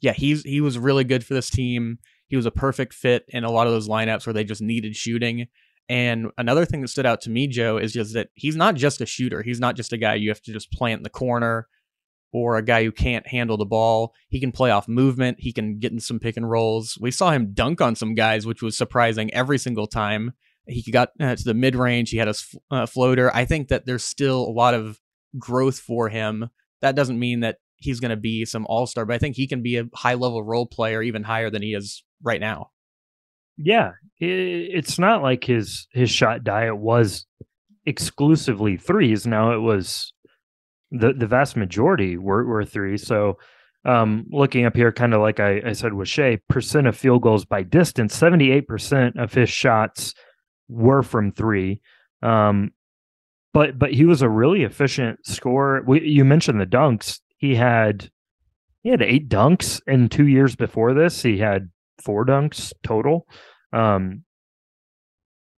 [0.02, 1.98] yeah, he's he was really good for this team.
[2.28, 4.96] He was a perfect fit in a lot of those lineups where they just needed
[4.96, 5.48] shooting.
[5.90, 9.00] And another thing that stood out to me, Joe, is just that he's not just
[9.00, 9.42] a shooter.
[9.42, 11.68] He's not just a guy you have to just plant in the corner
[12.34, 14.14] or a guy who can't handle the ball.
[14.30, 15.38] He can play off movement.
[15.40, 16.98] He can get in some pick and rolls.
[17.00, 20.34] We saw him dunk on some guys, which was surprising every single time.
[20.68, 22.10] He got uh, to the mid range.
[22.10, 22.34] He had a
[22.70, 23.34] uh, floater.
[23.34, 25.00] I think that there's still a lot of
[25.40, 26.50] growth for him.
[26.82, 29.48] That doesn't mean that he's going to be some all star, but I think he
[29.48, 32.72] can be a high level role player, even higher than he is right now.
[33.58, 37.26] Yeah, it's not like his his shot diet was
[37.86, 39.26] exclusively threes.
[39.26, 40.14] Now it was
[40.92, 43.06] the the vast majority were were threes.
[43.06, 43.38] So
[43.86, 47.22] um, looking up here, kind of like I, I said with Shai, percent of field
[47.22, 50.14] goals by distance, seventy eight percent of his shots
[50.68, 51.82] were from three.
[52.22, 52.72] Um,
[53.54, 55.84] but but he was a really efficient scorer.
[55.86, 57.20] We, you mentioned the dunks.
[57.38, 58.10] He had
[58.84, 61.22] he had eight dunks in two years before this.
[61.22, 61.70] He had
[62.02, 63.28] four dunks total.
[63.74, 64.24] Um,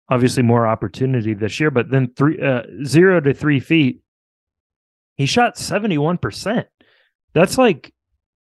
[0.08, 4.00] obviously more opportunity this year, but then three uh, zero to three feet,
[5.16, 6.66] he shot seventy one percent.
[7.34, 7.92] That's like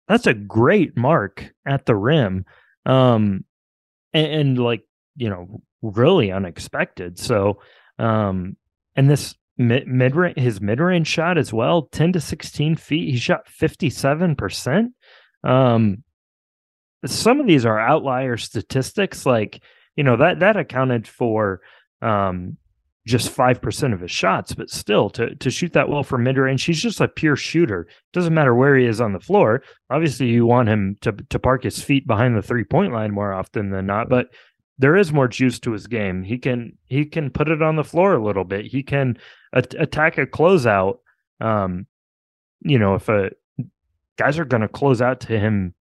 [0.08, 2.44] that's a great mark at the rim,
[2.86, 3.44] um,
[4.12, 4.82] and, and like
[5.16, 7.18] you know really unexpected.
[7.18, 7.60] So,
[7.98, 8.56] um,
[8.96, 13.18] and this mid mid his mid range shot as well, ten to sixteen feet, he
[13.18, 14.92] shot fifty seven percent.
[15.44, 16.04] Um,
[17.06, 19.62] some of these are outlier statistics like
[19.96, 21.60] you know that that accounted for
[22.00, 22.56] um
[23.04, 26.64] just 5% of his shots, but still to to shoot that well from mid range,
[26.64, 27.88] he's just a pure shooter.
[28.12, 29.62] Doesn't matter where he is on the floor.
[29.90, 33.32] Obviously, you want him to to park his feet behind the three point line more
[33.32, 34.28] often than not, but
[34.78, 36.22] there is more juice to his game.
[36.22, 38.66] He can he can put it on the floor a little bit.
[38.66, 39.18] He can
[39.52, 40.98] attack a closeout.
[41.40, 41.86] Um,
[42.60, 43.30] you know, if a
[44.16, 45.74] guys are going to close out to him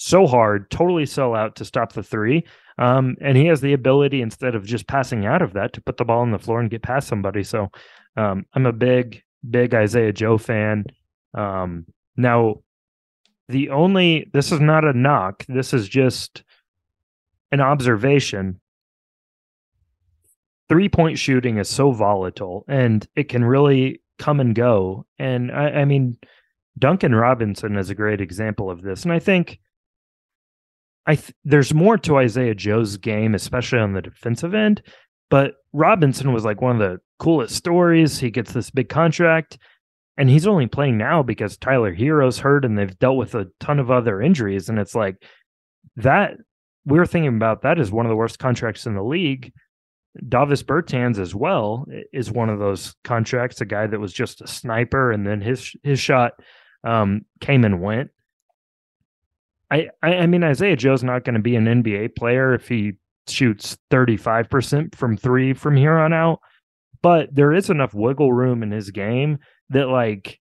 [0.00, 2.46] so hard, totally sell out to stop the three.
[2.78, 5.98] Um, and he has the ability instead of just passing out of that to put
[5.98, 7.42] the ball on the floor and get past somebody.
[7.42, 7.68] So
[8.16, 10.86] um, I'm a big, big Isaiah Joe fan.
[11.34, 11.84] Um,
[12.16, 12.62] now,
[13.50, 15.44] the only this is not a knock.
[15.48, 16.44] This is just
[17.52, 18.58] an observation.
[20.70, 25.04] Three point shooting is so volatile and it can really come and go.
[25.18, 26.16] And I, I mean,
[26.78, 29.02] Duncan Robinson is a great example of this.
[29.02, 29.60] And I think
[31.06, 34.82] I th- there's more to Isaiah Joe's game, especially on the defensive end.
[35.30, 38.18] But Robinson was like one of the coolest stories.
[38.18, 39.58] He gets this big contract,
[40.16, 43.78] and he's only playing now because Tyler Herro's hurt, and they've dealt with a ton
[43.78, 44.68] of other injuries.
[44.68, 45.16] And it's like
[45.96, 46.36] that.
[46.84, 49.52] We were thinking about that as one of the worst contracts in the league.
[50.28, 53.60] Davis Bertans as well is one of those contracts.
[53.60, 56.32] A guy that was just a sniper, and then his his shot
[56.82, 58.10] um, came and went.
[59.70, 62.94] I, I mean Isaiah Joe's not going to be an NBA player if he
[63.28, 66.40] shoots 35% from 3 from here on out,
[67.02, 70.40] but there is enough wiggle room in his game that like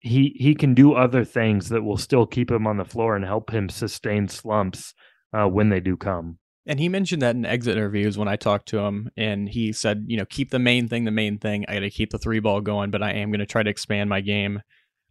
[0.00, 3.24] he he can do other things that will still keep him on the floor and
[3.24, 4.94] help him sustain slumps
[5.32, 6.38] uh, when they do come.
[6.66, 10.04] And he mentioned that in exit interviews when I talked to him, and he said,
[10.08, 11.64] you know, keep the main thing the main thing.
[11.68, 13.70] I got to keep the three ball going, but I am going to try to
[13.70, 14.60] expand my game.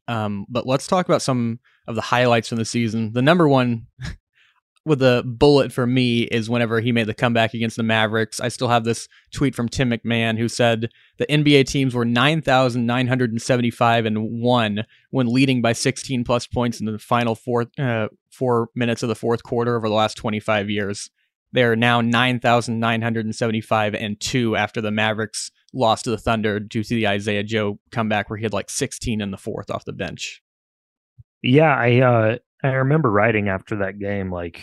[0.08, 3.13] Um, but let's talk about some of the highlights from the season.
[3.13, 3.88] The number one
[4.86, 8.39] with a bullet for me is whenever he made the comeback against the Mavericks.
[8.39, 14.06] I still have this tweet from Tim McMahon who said the NBA teams were 9,975
[14.06, 19.02] and 1 when leading by 16 plus points in the final four, uh, four minutes
[19.02, 21.10] of the fourth quarter over the last 25 years.
[21.52, 27.07] They are now 9,975 and 2 after the Mavericks lost to the Thunder to the
[27.07, 30.41] Isaiah Joe comeback where he had like 16 in the fourth off the bench.
[31.43, 34.61] Yeah, I uh I remember writing after that game like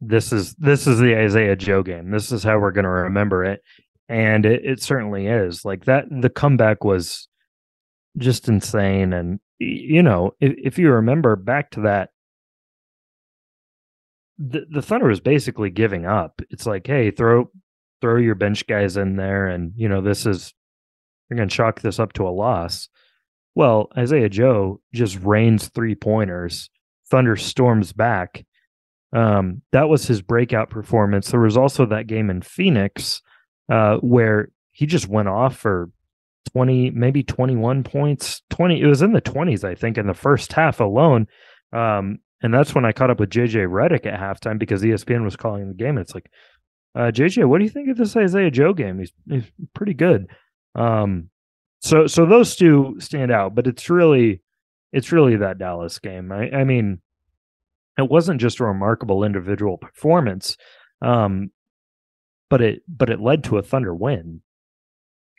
[0.00, 2.10] this is this is the Isaiah Joe game.
[2.10, 3.62] This is how we're going to remember it.
[4.08, 5.64] And it, it certainly is.
[5.64, 7.28] Like that the comeback was
[8.16, 12.10] just insane and you know, if, if you remember back to that
[14.38, 16.42] the, the Thunder was basically giving up.
[16.50, 17.50] It's like, hey, throw
[18.00, 20.54] throw your bench guys in there, and you know this is
[21.28, 22.88] you're going to chalk this up to a loss.
[23.54, 26.70] Well, Isaiah Joe just rains three pointers.
[27.10, 28.44] thunderstorms back.
[29.12, 31.30] Um, that was his breakout performance.
[31.30, 33.22] There was also that game in Phoenix
[33.70, 35.90] uh, where he just went off for
[36.52, 38.42] 20, maybe 21 points.
[38.50, 41.26] 20, it was in the 20s, I think, in the first half alone.
[41.72, 45.36] Um, and that's when I caught up with JJ Redick at halftime because ESPN was
[45.36, 45.96] calling the game.
[45.96, 46.30] And it's like,
[46.96, 48.98] uh, JJ, what do you think of this Isaiah Joe game?
[48.98, 50.28] He's, he's pretty good.
[50.74, 51.28] Um,
[51.80, 54.42] so so those two stand out, but it's really
[54.92, 56.32] it's really that Dallas game.
[56.32, 57.00] I, I mean,
[57.98, 60.56] it wasn't just a remarkable individual performance,
[61.02, 61.50] um,
[62.48, 64.40] but it but it led to a Thunder win.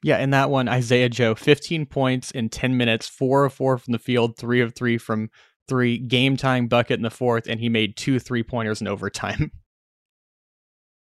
[0.03, 3.93] Yeah, in that one, Isaiah Joe, 15 points in 10 minutes, four of four from
[3.93, 5.31] the field, three of three from
[5.67, 9.51] three, game time bucket in the fourth, and he made two three pointers in overtime.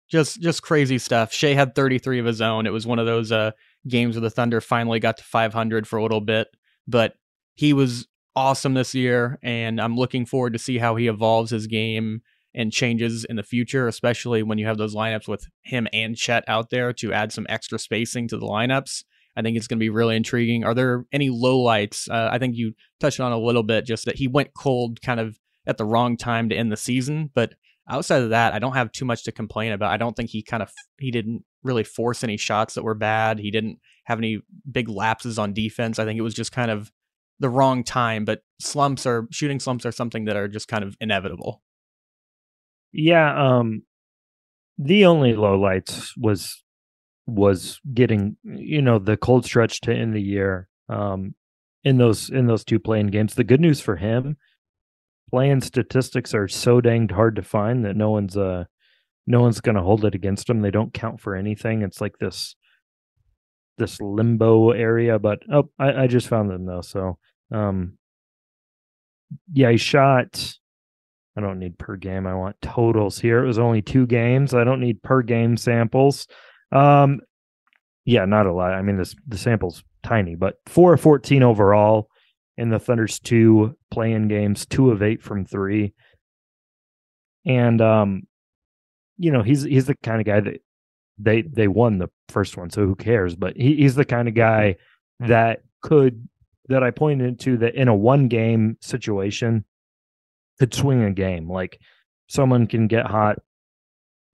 [0.08, 1.32] just just crazy stuff.
[1.32, 2.66] Shai had 33 of his own.
[2.66, 3.52] It was one of those uh,
[3.86, 6.48] games where the Thunder finally got to 500 for a little bit,
[6.86, 7.14] but
[7.54, 11.66] he was awesome this year, and I'm looking forward to see how he evolves his
[11.66, 12.22] game
[12.54, 16.44] and changes in the future, especially when you have those lineups with him and Chet
[16.48, 19.04] out there to add some extra spacing to the lineups.
[19.36, 20.64] I think it's going to be really intriguing.
[20.64, 22.10] Are there any lowlights?
[22.10, 25.20] Uh, I think you touched on a little bit, just that he went cold kind
[25.20, 27.54] of at the wrong time to end the season, but
[27.88, 29.92] outside of that, I don't have too much to complain about.
[29.92, 33.38] I don't think he kind of he didn't really force any shots that were bad.
[33.38, 35.98] He didn't have any big lapses on defense.
[35.98, 36.90] I think it was just kind of
[37.40, 38.24] the wrong time.
[38.24, 41.62] But slumps are shooting slumps are something that are just kind of inevitable.
[42.92, 43.82] Yeah, um,
[44.78, 46.62] the only lowlights was
[47.26, 50.68] was getting you know the cold stretch to end the year.
[50.88, 51.34] Um,
[51.84, 53.34] in those in those two play-in games.
[53.34, 54.36] The good news for him
[55.30, 58.64] play-in statistics are so danged hard to find that no one's uh
[59.26, 60.60] no one's gonna hold it against them.
[60.60, 61.82] They don't count for anything.
[61.82, 62.56] It's like this
[63.76, 65.18] this limbo area.
[65.18, 66.80] But oh, I, I just found them though.
[66.80, 67.18] So
[67.52, 67.98] um
[69.52, 70.54] yeah, he shot
[71.36, 72.26] I don't need per game.
[72.26, 73.44] I want totals here.
[73.44, 74.54] It was only two games.
[74.54, 76.26] I don't need per game samples.
[76.72, 77.20] Um
[78.04, 78.72] yeah, not a lot.
[78.72, 82.08] I mean, this the sample's tiny, but four 14 overall
[82.56, 85.94] in the Thunder's two play-in games, two of eight from three.
[87.46, 88.22] And um,
[89.16, 90.62] you know, he's he's the kind of guy that
[91.18, 93.34] they they won the first one, so who cares?
[93.34, 94.76] But he, he's the kind of guy
[95.20, 96.28] that could
[96.68, 99.64] that I pointed to that in a one game situation
[100.58, 101.50] could swing a game.
[101.50, 101.80] Like
[102.28, 103.38] someone can get hot.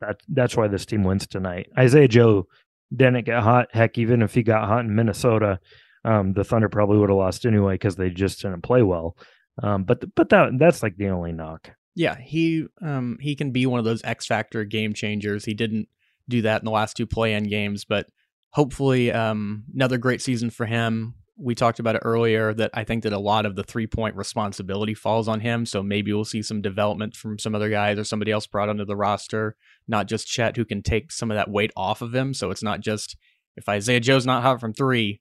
[0.00, 1.68] That that's why this team wins tonight.
[1.78, 2.46] Isaiah Joe
[2.94, 3.68] didn't get hot.
[3.72, 5.60] Heck, even if he got hot in Minnesota,
[6.04, 9.16] um, the Thunder probably would have lost anyway because they just didn't play well.
[9.62, 11.70] Um, but but that that's like the only knock.
[11.94, 15.44] Yeah, he um he can be one of those X factor game changers.
[15.44, 15.88] He didn't
[16.28, 18.06] do that in the last two play-in games, but
[18.50, 21.14] hopefully um another great season for him.
[21.36, 24.94] We talked about it earlier that I think that a lot of the three-point responsibility
[24.94, 28.30] falls on him, so maybe we'll see some development from some other guys or somebody
[28.30, 29.56] else brought onto the roster,
[29.88, 32.62] not just Chet who can take some of that weight off of him, so it's
[32.62, 33.16] not just
[33.56, 35.20] if Isaiah Joe's not hot from 3,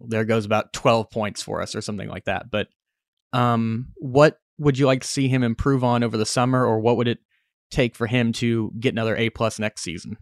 [0.00, 2.50] there goes about 12 points for us or something like that.
[2.50, 2.68] But
[3.32, 6.96] um what would you like to see him improve on over the summer, or what
[6.96, 7.18] would it
[7.70, 10.16] take for him to get another A plus next season?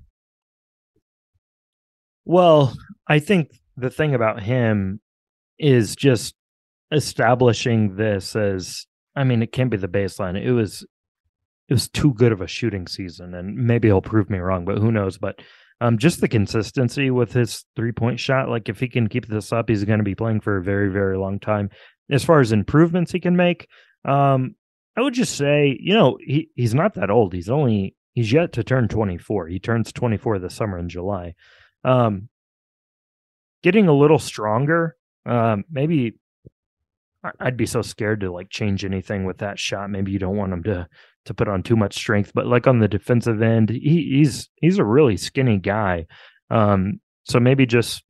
[2.25, 2.77] Well,
[3.09, 5.01] I think the thing about him
[5.59, 6.35] is just
[6.93, 8.87] establishing this as
[9.17, 10.41] I mean, it can't be the baseline.
[10.41, 10.87] It was
[11.69, 14.79] it was too good of a shooting season, and maybe he'll prove me wrong, but
[14.79, 15.19] who knows?
[15.19, 15.41] But
[15.81, 19.53] um, just the consistency with his three point shot, like if he can keep this
[19.53, 21.71] up, he's going to be playing for a very, very long time.
[22.11, 23.69] As far as improvements he can make,
[24.05, 24.55] um,
[24.97, 27.33] I would just say, you know, he, he's not that old.
[27.33, 29.49] He's only he's yet to turn 24.
[29.49, 31.35] He turns 24 this summer in July.
[31.85, 32.29] Um,
[33.63, 34.97] getting a little stronger.
[35.27, 36.19] Um, maybe
[37.41, 39.91] I'd be so scared to like change anything with that shot.
[39.91, 40.89] Maybe you don't want him to
[41.27, 44.79] to put on too much strength, but like on the defensive end, he, he's he's
[44.79, 46.07] a really skinny guy.
[46.51, 48.03] Um, so maybe just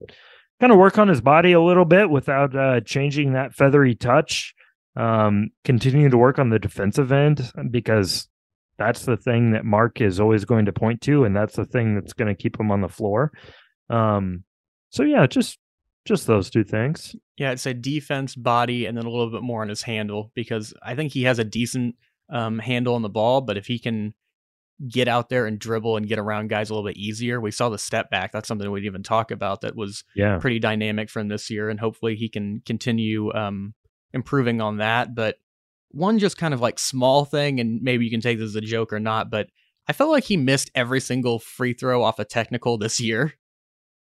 [0.61, 4.55] kind of work on his body a little bit without uh, changing that feathery touch.
[4.97, 8.29] Um, continue to work on the defensive end because
[8.79, 11.95] that's the thing that Mark is always going to point to, and that's the thing
[11.95, 13.33] that's going to keep him on the floor.
[13.91, 14.45] Um,
[14.91, 15.59] so yeah, just
[16.05, 17.15] just those two things.
[17.37, 20.73] Yeah, I'd say defense, body, and then a little bit more on his handle because
[20.83, 21.97] I think he has a decent
[22.31, 24.15] um, handle on the ball, but if he can
[24.87, 27.69] get out there and dribble and get around guys a little bit easier, we saw
[27.69, 28.31] the step back.
[28.31, 30.39] That's something we'd even talk about that was yeah.
[30.39, 33.75] pretty dynamic from this year, and hopefully he can continue um,
[34.13, 35.15] improving on that.
[35.15, 35.37] But
[35.91, 38.61] one just kind of like small thing, and maybe you can take this as a
[38.61, 39.49] joke or not, but
[39.89, 43.33] I felt like he missed every single free throw off a technical this year.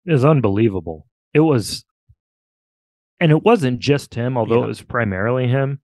[0.06, 1.06] It was unbelievable.
[1.34, 1.84] It was,
[3.20, 4.64] and it wasn't just him, although Yeah.
[4.64, 5.80] it was primarily him.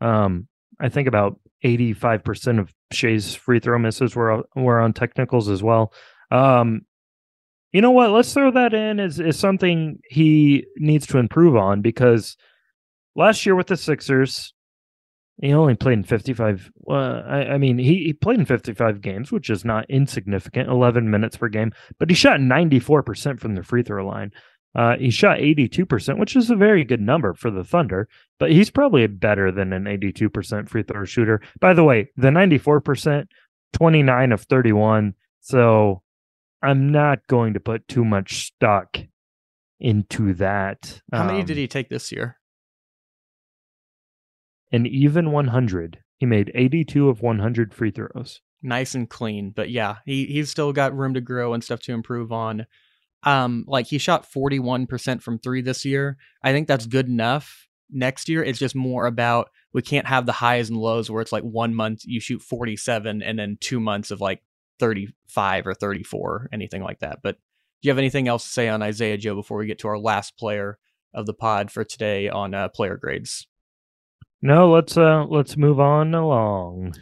[0.00, 0.48] Um,
[0.80, 5.62] I think about eighty-five percent of Shea's free throw misses were were on technicals as
[5.62, 5.92] well.
[6.30, 6.82] Um,
[7.72, 8.10] you know what?
[8.10, 12.36] Let's throw that in as, as something he needs to improve on because
[13.14, 14.54] last year with the Sixers,
[15.40, 16.70] he only played in 55.
[16.76, 21.10] Well, I, I mean, he, he played in 55 games, which is not insignificant, 11
[21.10, 24.32] minutes per game, but he shot 94% from the free throw line.
[24.74, 28.08] Uh, he shot 82%, which is a very good number for the Thunder,
[28.38, 31.40] but he's probably better than an 82% free throw shooter.
[31.58, 33.26] By the way, the 94%,
[33.72, 35.14] 29 of 31.
[35.40, 36.02] So
[36.62, 38.98] I'm not going to put too much stock
[39.80, 41.00] into that.
[41.12, 42.36] How many Um, did he take this year?
[44.70, 45.98] An even 100.
[46.18, 48.40] He made 82 of 100 free throws.
[48.60, 51.92] Nice and clean, but yeah, he he's still got room to grow and stuff to
[51.92, 52.66] improve on.
[53.24, 56.16] Um, like he shot forty one percent from three this year.
[56.42, 57.66] I think that's good enough.
[57.90, 61.32] Next year, it's just more about we can't have the highs and lows where it's
[61.32, 64.42] like one month you shoot forty seven and then two months of like
[64.78, 67.20] thirty five or thirty four, anything like that.
[67.22, 69.88] But do you have anything else to say on Isaiah Joe before we get to
[69.88, 70.78] our last player
[71.14, 73.46] of the pod for today on uh, player grades?
[74.42, 76.94] No, let's uh let's move on along.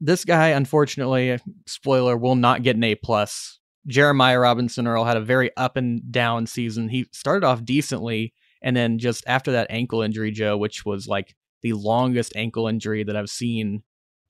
[0.00, 3.58] this guy, unfortunately, spoiler, will not get an A plus.
[3.86, 6.88] Jeremiah Robinson Earl had a very up and down season.
[6.88, 11.34] He started off decently, and then just after that ankle injury, Joe, which was like
[11.62, 13.82] the longest ankle injury that I've seen,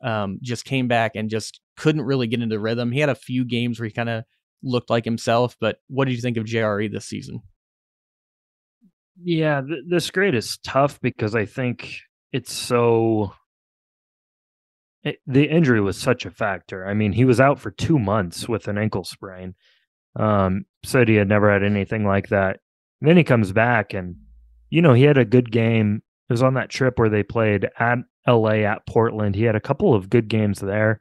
[0.03, 2.93] um, just came back and just couldn't really get into rhythm.
[2.93, 4.25] He had a few games where he kind of
[4.63, 7.43] looked like himself, but what did you think of JRE this season?
[9.23, 11.97] Yeah, th- this grade is tough because I think
[12.33, 13.33] it's so.
[15.27, 16.87] The injury was such a factor.
[16.87, 19.55] I mean, he was out for two months with an ankle sprain.
[20.17, 22.61] Um, said he had never had anything like that.
[23.01, 24.17] then he comes back, and
[24.71, 26.03] you know he had a good game.
[26.29, 29.35] It was on that trip where they played at LA at Portland.
[29.37, 31.01] He had a couple of good games there,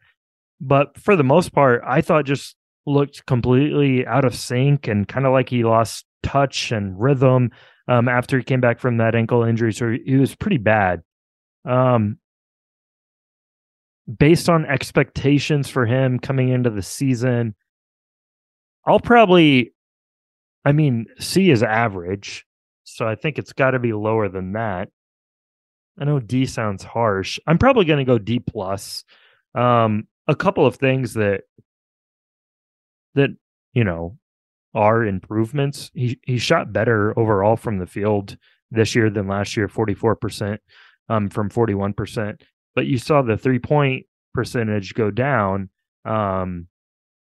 [0.59, 5.25] but for the most part, I thought just looked completely out of sync and kind
[5.25, 7.51] of like he lost touch and rhythm
[7.87, 9.73] um, after he came back from that ankle injury.
[9.73, 11.01] So he was pretty bad.
[11.63, 12.19] Um,
[14.17, 17.55] based on expectations for him coming into the season,
[18.85, 19.73] I'll probably,
[20.63, 22.45] I mean, C is average.
[22.83, 24.89] So I think it's got to be lower than that.
[25.99, 27.39] I know D sounds harsh.
[27.47, 29.03] I'm probably going to go D plus.
[29.55, 31.41] Um, a couple of things that
[33.15, 33.29] that
[33.73, 34.17] you know
[34.73, 35.89] are improvements.
[35.93, 38.37] He he shot better overall from the field
[38.71, 40.57] this year than last year, 44%
[41.09, 42.41] um, from 41%.
[42.75, 45.69] But you saw the three point percentage go down,
[46.03, 46.67] um,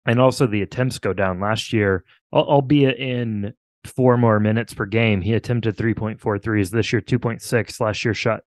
[0.07, 3.53] and also the attempts go down last year, albeit in
[3.87, 5.21] four more minutes per game.
[5.21, 7.81] He attempted 3.4 threes this year, 2.6.
[7.81, 8.41] Last year shot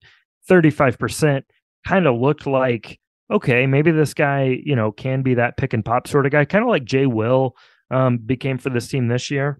[0.49, 1.43] 35%.
[1.87, 2.99] Kind of looked like,
[3.31, 6.45] okay, maybe this guy, you know, can be that pick and pop sort of guy,
[6.45, 7.55] kind of like Jay Will
[7.89, 9.59] um, became for this team this year.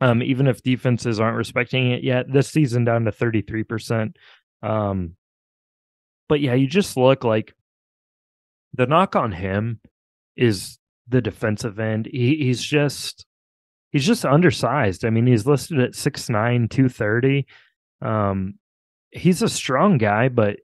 [0.00, 4.14] Um, even if defenses aren't respecting it yet, this season down to 33%.
[4.62, 5.16] Um,
[6.28, 7.54] but yeah, you just look like
[8.74, 9.80] the knock on him
[10.36, 12.06] is the defensive end.
[12.06, 13.26] He, he's just
[13.92, 15.04] he's just undersized.
[15.04, 17.46] I mean, he's listed at 6'9, 230.
[18.02, 18.58] Um,
[19.10, 20.58] he's a strong guy, but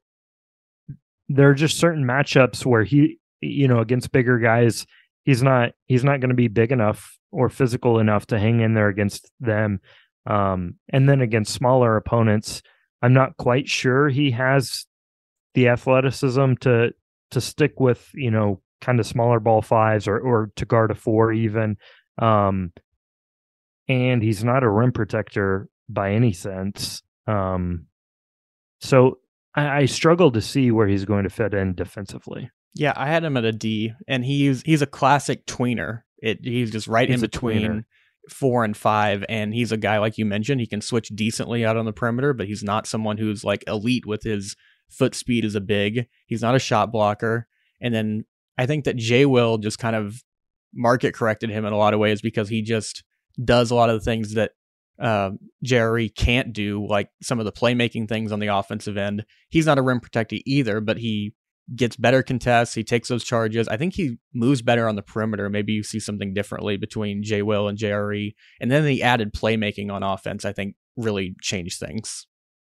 [1.28, 4.86] there are just certain matchups where he, you know, against bigger guys,
[5.24, 8.74] he's not he's not going to be big enough or physical enough to hang in
[8.74, 9.80] there against them.
[10.26, 12.62] Um, and then against smaller opponents,
[13.00, 14.86] I'm not quite sure he has
[15.54, 16.92] the athleticism to
[17.30, 20.94] to stick with you know kind of smaller ball fives or or to guard a
[20.94, 21.76] four even.
[22.18, 22.72] Um,
[23.88, 27.02] and he's not a rim protector by any sense.
[27.26, 27.86] Um,
[28.80, 29.18] so
[29.54, 32.50] I, I struggle to see where he's going to fit in defensively.
[32.74, 36.02] Yeah, I had him at a D, and he's he's a classic tweener.
[36.18, 37.84] It he's just right he's in between
[38.30, 40.60] four and five, and he's a guy like you mentioned.
[40.60, 44.06] He can switch decently out on the perimeter, but he's not someone who's like elite
[44.06, 44.56] with his
[44.92, 46.06] foot speed is a big.
[46.26, 47.48] He's not a shot blocker,
[47.80, 48.24] and then
[48.58, 50.22] I think that Jay Will just kind of
[50.74, 53.04] market corrected him in a lot of ways because he just
[53.42, 54.52] does a lot of the things that
[55.00, 55.30] uh,
[55.62, 59.24] Jerry can't do, like some of the playmaking things on the offensive end.
[59.48, 61.34] He's not a rim protector either, but he
[61.74, 62.74] gets better contests.
[62.74, 63.68] He takes those charges.
[63.68, 65.48] I think he moves better on the perimeter.
[65.48, 68.34] Maybe you see something differently between Jay Will and JRE.
[68.60, 72.26] And then the added playmaking on offense, I think, really changed things.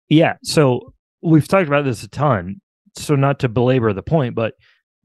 [0.09, 0.35] Yeah.
[0.43, 2.61] So we've talked about this a ton.
[2.97, 4.55] So not to belabor the point, but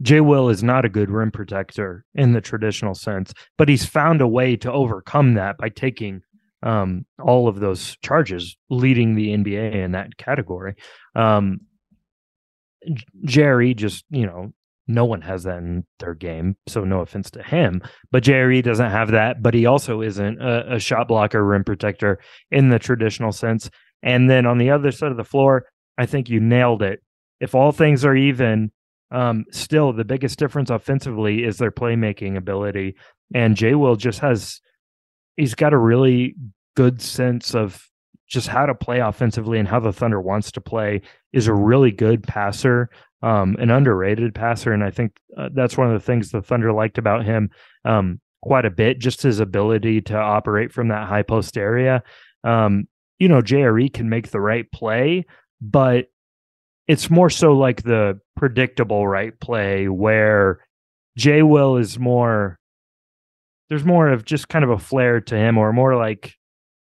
[0.02, 4.22] Jay Will is not a good rim protector in the traditional sense, but he's found
[4.22, 6.22] a way to overcome that by taking
[6.64, 10.76] um, all of those charges, leading the NBA in that category.
[11.16, 11.62] Um,
[13.26, 14.54] Jerry just, you know,
[14.88, 17.82] no one has that in their game, so no offense to him.
[18.12, 22.20] But Jerry doesn't have that, but he also isn't a, a shot blocker, rim protector
[22.50, 23.70] in the traditional sense.
[24.04, 25.66] And then on the other side of the floor,
[25.98, 27.02] I think you nailed it.
[27.40, 28.72] If all things are even,
[29.12, 32.96] um, still, the biggest difference offensively is their playmaking ability.
[33.34, 34.62] And Jay Will just has,
[35.36, 36.36] he's got a really
[36.76, 37.88] good sense of
[38.28, 41.02] just how to play offensively and how the Thunder wants to play.
[41.34, 42.90] Is a really good passer,
[43.22, 46.72] um, an underrated passer, and I think uh, that's one of the things the Thunder
[46.72, 47.50] liked about him
[47.86, 49.00] um, quite a bit.
[49.00, 52.04] Just his ability to operate from that high post area.
[52.44, 52.88] Um,
[53.20, 55.26] you know, JRE can make the right play,
[55.62, 56.08] but
[56.88, 60.60] it's more so like the predictable right play where
[61.18, 62.58] Jay Will is more
[63.70, 66.36] there's more of just kind of a flair to him or more like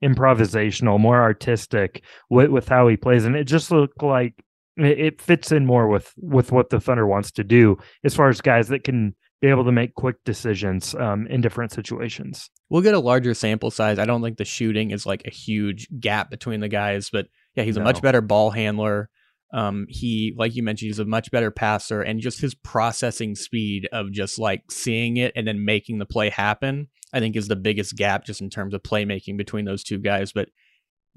[0.04, 3.26] improvisational, more artistic with, with how he plays.
[3.26, 4.34] And it just looked like
[4.78, 8.30] it, it fits in more with with what the Thunder wants to do as far
[8.30, 12.50] as guys that can be able to make quick decisions um, in different situations.
[12.70, 14.00] We'll get a larger sample size.
[14.00, 17.64] I don't think the shooting is like a huge gap between the guys, but yeah,
[17.64, 17.82] he's no.
[17.82, 19.10] a much better ball handler.
[19.54, 23.88] Um, he, like you mentioned, he's a much better passer, and just his processing speed
[23.92, 27.56] of just like seeing it and then making the play happen, I think is the
[27.56, 30.32] biggest gap just in terms of playmaking between those two guys.
[30.32, 30.50] But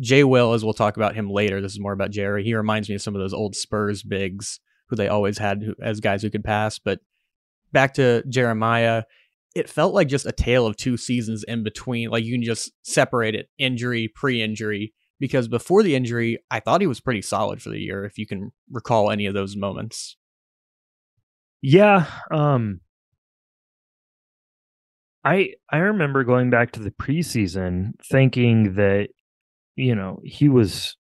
[0.01, 2.45] Jay Will, as we'll talk about him later, this is more about Jerry.
[2.45, 6.01] He reminds me of some of those old Spurs bigs who they always had as
[6.01, 6.79] guys who could pass.
[6.79, 7.01] But
[7.73, 9.05] back to Jeremiah,
[9.55, 12.11] it felt like just a tale of two seasons in between.
[12.11, 16.81] Like you can just separate it injury, pre injury because before the injury, I thought
[16.81, 20.17] he was pretty solid for the year, if you can recall any of those moments.
[21.63, 22.07] Yeah.
[22.31, 22.81] Um,
[25.25, 29.09] I I remember going back to the preseason thinking that,
[29.75, 30.97] you know, he was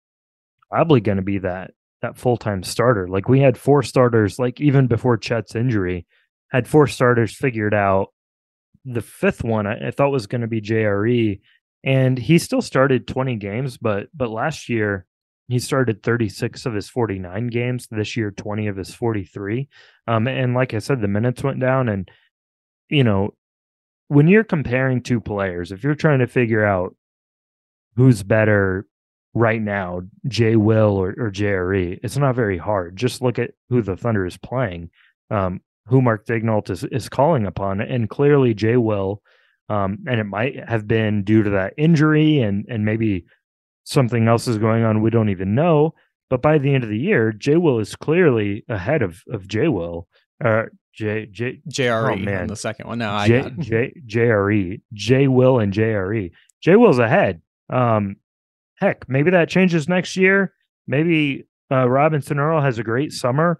[0.71, 3.09] probably going to be that that full time starter.
[3.09, 6.07] Like we had four starters, like even before Chet's injury,
[6.51, 8.09] had four starters figured out
[8.85, 11.41] the fifth one I, I thought was going to be JRE,
[11.85, 15.07] and he still started 20 games, but but last year
[15.49, 17.87] he started 36 of his 49 games.
[17.91, 19.68] This year, 20 of his 43.
[20.07, 22.11] Um, and like I said, the minutes went down, and
[22.89, 23.35] you know,
[24.09, 26.97] when you're comparing two players, if you're trying to figure out
[27.97, 28.87] who's better
[29.35, 32.97] right now, Jay Will or, or JRE, it's not very hard.
[32.97, 34.91] Just look at who the Thunder is playing,
[35.30, 37.80] um, who Mark Daigneault is, is calling upon.
[37.80, 39.22] And clearly Jay Will,
[39.69, 43.25] um, and it might have been due to that injury and and maybe
[43.85, 45.95] something else is going on we don't even know.
[46.31, 49.69] But by the end of the year, J Will is clearly ahead of of Jay
[49.69, 50.09] Will.
[50.45, 52.43] Uh, J J JRE oh, man.
[52.43, 52.99] on the second one.
[52.99, 56.31] No, I J, got J, JRE, J Will and JRE.
[56.62, 57.43] J Will's ahead.
[57.69, 58.17] Um,
[58.77, 60.55] heck, maybe that changes next year.
[60.87, 63.59] Maybe uh, Robinson Earl has a great summer,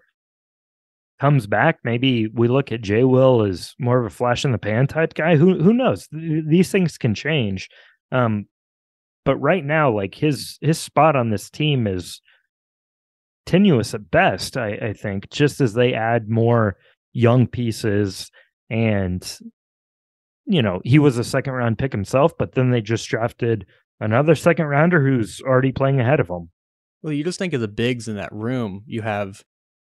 [1.19, 1.79] comes back.
[1.83, 5.13] Maybe we look at Jay Will as more of a flash in the pan type
[5.13, 5.35] guy.
[5.35, 6.07] Who who knows?
[6.11, 7.69] These things can change.
[8.11, 8.47] Um,
[9.23, 12.21] but right now, like his his spot on this team is
[13.45, 14.57] tenuous at best.
[14.57, 16.77] I, I think just as they add more
[17.13, 18.29] young pieces
[18.69, 19.39] and
[20.45, 23.65] you know he was a second round pick himself but then they just drafted
[24.01, 26.49] another second rounder who's already playing ahead of him
[27.01, 28.83] Well, you just think of the bigs in that room.
[28.85, 29.43] You have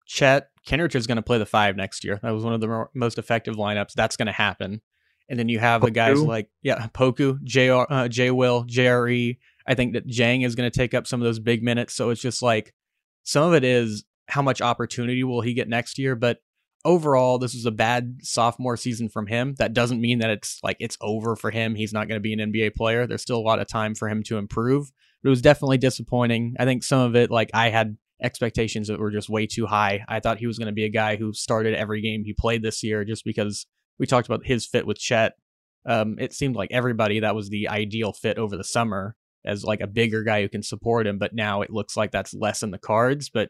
[0.07, 2.19] Chet Kenrich is going to play the five next year.
[2.23, 3.93] That was one of the more, most effective lineups.
[3.93, 4.81] That's going to happen.
[5.29, 9.37] And then you have the guys like yeah, Poku, JR, uh, J Will, JRE.
[9.67, 11.93] I think that Jang is going to take up some of those big minutes.
[11.93, 12.73] So it's just like
[13.23, 16.39] some of it is how much opportunity will he get next year, but
[16.85, 19.55] overall this is a bad sophomore season from him.
[19.57, 21.75] That doesn't mean that it's like it's over for him.
[21.75, 23.05] He's not going to be an NBA player.
[23.05, 24.91] There's still a lot of time for him to improve.
[25.21, 26.55] But it was definitely disappointing.
[26.57, 30.03] I think some of it like I had expectations that were just way too high.
[30.07, 32.63] I thought he was going to be a guy who started every game he played
[32.63, 33.67] this year just because
[33.99, 35.33] we talked about his fit with Chet.
[35.85, 39.15] Um, it seemed like everybody that was the ideal fit over the summer
[39.45, 42.33] as like a bigger guy who can support him, but now it looks like that's
[42.33, 43.29] less in the cards.
[43.29, 43.49] But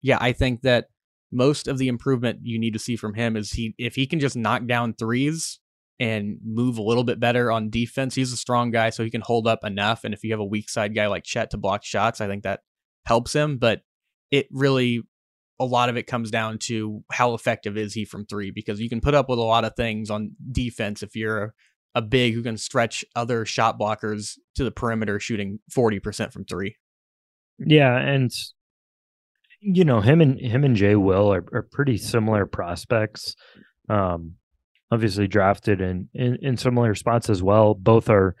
[0.00, 0.86] yeah, I think that
[1.30, 4.20] most of the improvement you need to see from him is he if he can
[4.20, 5.58] just knock down threes
[6.00, 8.14] and move a little bit better on defense.
[8.14, 10.04] He's a strong guy, so he can hold up enough.
[10.04, 12.42] And if you have a weak side guy like Chet to block shots, I think
[12.42, 12.60] that
[13.06, 13.58] helps him.
[13.58, 13.82] But
[14.30, 15.02] it really
[15.60, 18.88] a lot of it comes down to how effective is he from three because you
[18.88, 21.54] can put up with a lot of things on defense if you're
[21.94, 26.76] a, big who can stretch other shot blockers to the perimeter shooting 40% from three.
[27.58, 28.32] yeah and
[29.60, 33.34] you know him and him and jay will are, are pretty similar prospects
[33.88, 34.34] um
[34.90, 38.36] obviously drafted in, in in similar spots as well both are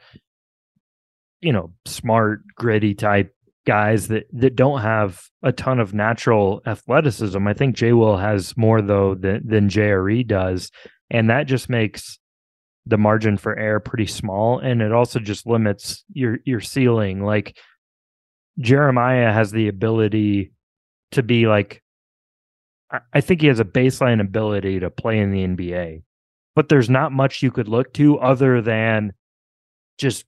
[1.40, 3.34] you know smart gritty type
[3.66, 8.56] guys that that don't have a ton of natural athleticism i think jay will has
[8.56, 10.70] more though than than jre does
[11.10, 12.18] and that just makes
[12.86, 17.56] the margin for error pretty small and it also just limits your your ceiling like
[18.58, 20.52] jeremiah has the ability
[21.10, 21.82] to be like
[22.90, 26.02] I- I think he has a baseline ability to play in the NBA.
[26.54, 29.12] But there's not much you could look to other than
[29.98, 30.24] just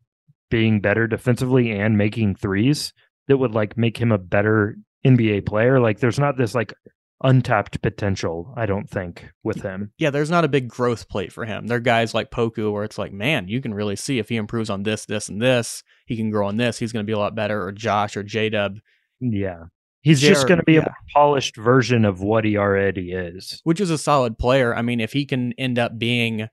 [0.51, 2.93] being better defensively and making threes
[3.29, 5.81] that would like make him a better NBA player.
[5.81, 6.75] Like there's not this like
[7.23, 9.93] untapped potential, I don't think, with him.
[9.99, 11.67] Yeah, there's not a big growth plate for him.
[11.67, 14.37] There are guys like Poku where it's like, man, you can really see if he
[14.37, 17.15] improves on this, this, and this, he can grow on this, he's going to be
[17.15, 17.65] a lot better.
[17.65, 18.79] Or Josh or J Dub,
[19.21, 19.65] Yeah.
[20.03, 20.85] He's just going to be yeah.
[20.85, 23.61] a polished version of what he already is.
[23.65, 24.73] which is a solid player.
[24.73, 26.49] I mean, if he can end up being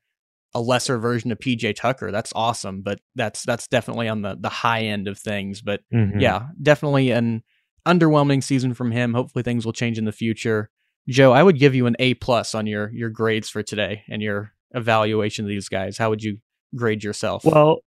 [0.56, 2.82] a lesser version of PJ Tucker, that's awesome.
[2.82, 5.62] But that's that's definitely on the the high end of things.
[5.62, 6.22] But Mhm.
[6.22, 7.44] yeah, definitely an
[7.88, 9.14] underwhelming season from him.
[9.14, 10.70] Hopefully things will change in the future.
[11.10, 14.22] Joe, I would give you an A plus on your your grades for today and
[14.22, 15.98] your evaluation of these guys.
[15.98, 16.38] How would you
[16.76, 17.44] grade yourself?
[17.46, 17.80] Well,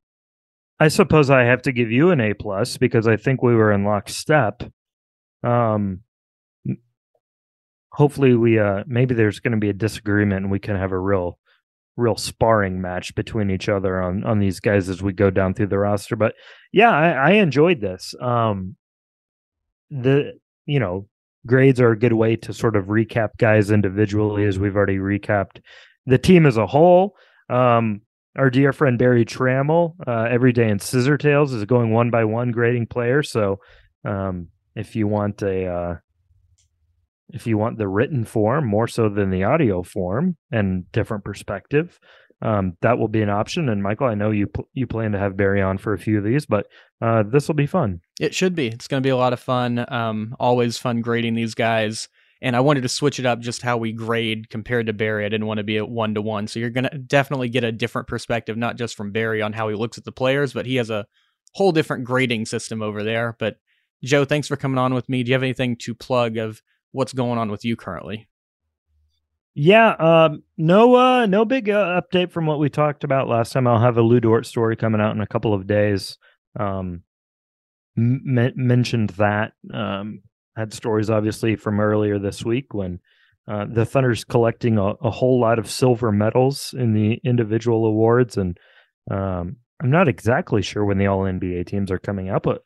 [0.80, 3.72] I suppose I have to give you an A plus because I think we were
[3.72, 4.64] in lockstep.
[5.44, 6.02] Um,
[7.92, 11.00] hopefully we uh maybe there's going to be a disagreement and we can have a
[11.00, 11.40] real
[11.98, 15.68] real sparring match between each other on on these guys as we go down through
[15.68, 16.16] the roster.
[16.16, 16.36] But
[16.72, 18.14] yeah, I, I enjoyed this.
[18.20, 18.76] Um,
[19.90, 20.34] the
[20.66, 21.08] you know
[21.46, 25.62] grades are a good way to sort of recap guys individually as we've already recapped
[26.06, 27.16] the team as a whole.
[27.50, 28.02] Um,
[28.38, 32.26] our dear friend Berry Tramel, uh, every day in Scissor Tales, is going one by
[32.26, 33.32] one grading players.
[33.32, 33.60] So,
[34.04, 35.96] um, if you want a, uh,
[37.30, 42.00] if you want the written form more so than the audio form and different perspective,
[42.42, 43.70] um, that will be an option.
[43.70, 46.18] And Michael, I know you pl- you plan to have Berry on for a few
[46.18, 46.68] of these, but
[47.02, 48.02] uh, this will be fun.
[48.20, 48.68] It should be.
[48.68, 49.86] It's going to be a lot of fun.
[49.88, 52.08] Um, always fun grading these guys.
[52.42, 55.26] And I wanted to switch it up just how we grade compared to Berry.
[55.26, 56.48] I didn't want to be at one to one.
[56.48, 59.70] So you're going to definitely get a different perspective, not just from Berry on how
[59.70, 61.08] he looks at the players, but he has a
[61.54, 63.36] whole different grading system over there.
[63.40, 63.56] But
[64.04, 65.24] Joe, thanks for coming on with me.
[65.24, 66.62] Do you have anything to plug of
[66.96, 68.28] what's going on with you currently?
[69.54, 73.68] Yeah, um, no, uh, no big uh, update from what we talked about last time.
[73.68, 76.18] I'll have a Lu Dort story coming out in a couple of days.
[76.60, 77.04] Um,
[77.98, 79.54] m- mentioned that.
[79.74, 80.24] Um,
[80.56, 83.00] had stories obviously from earlier this week when
[83.48, 88.38] uh, the Thunder's collecting a, a, whole lot of silver medals in the individual awards,
[88.38, 88.58] and
[89.12, 92.64] um, I'm not exactly sure when the All NBA teams are coming out, but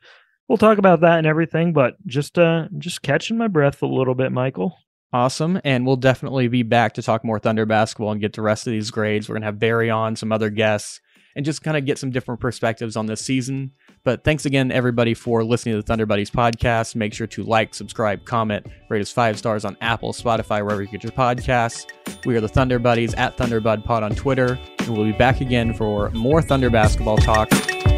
[0.49, 1.71] we'll talk about that and everything.
[1.71, 4.75] But just, uh, just catching my breath a little bit, Michael.
[5.11, 5.59] Awesome.
[5.63, 8.71] And we'll definitely be back to talk more Thunder basketball and get the rest of
[8.71, 9.27] these grades.
[9.27, 11.01] We're to have Berry on, some other guests,
[11.35, 13.71] and just kind of get some different perspectives on this season.
[14.03, 16.95] But thanks again, everybody, for listening to the Thunder Buddies podcast.
[16.95, 20.87] Make sure to like, subscribe, comment, rate us five stars on Apple, Spotify, wherever you
[20.87, 21.87] get your podcasts.
[22.25, 24.59] We are the Thunder Buddies at ThunderBudPod on Twitter.
[24.79, 27.51] And we'll be back again for more Thunder basketball talk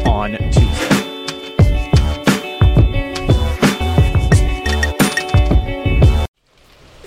[0.06, 0.61] on Tuesday.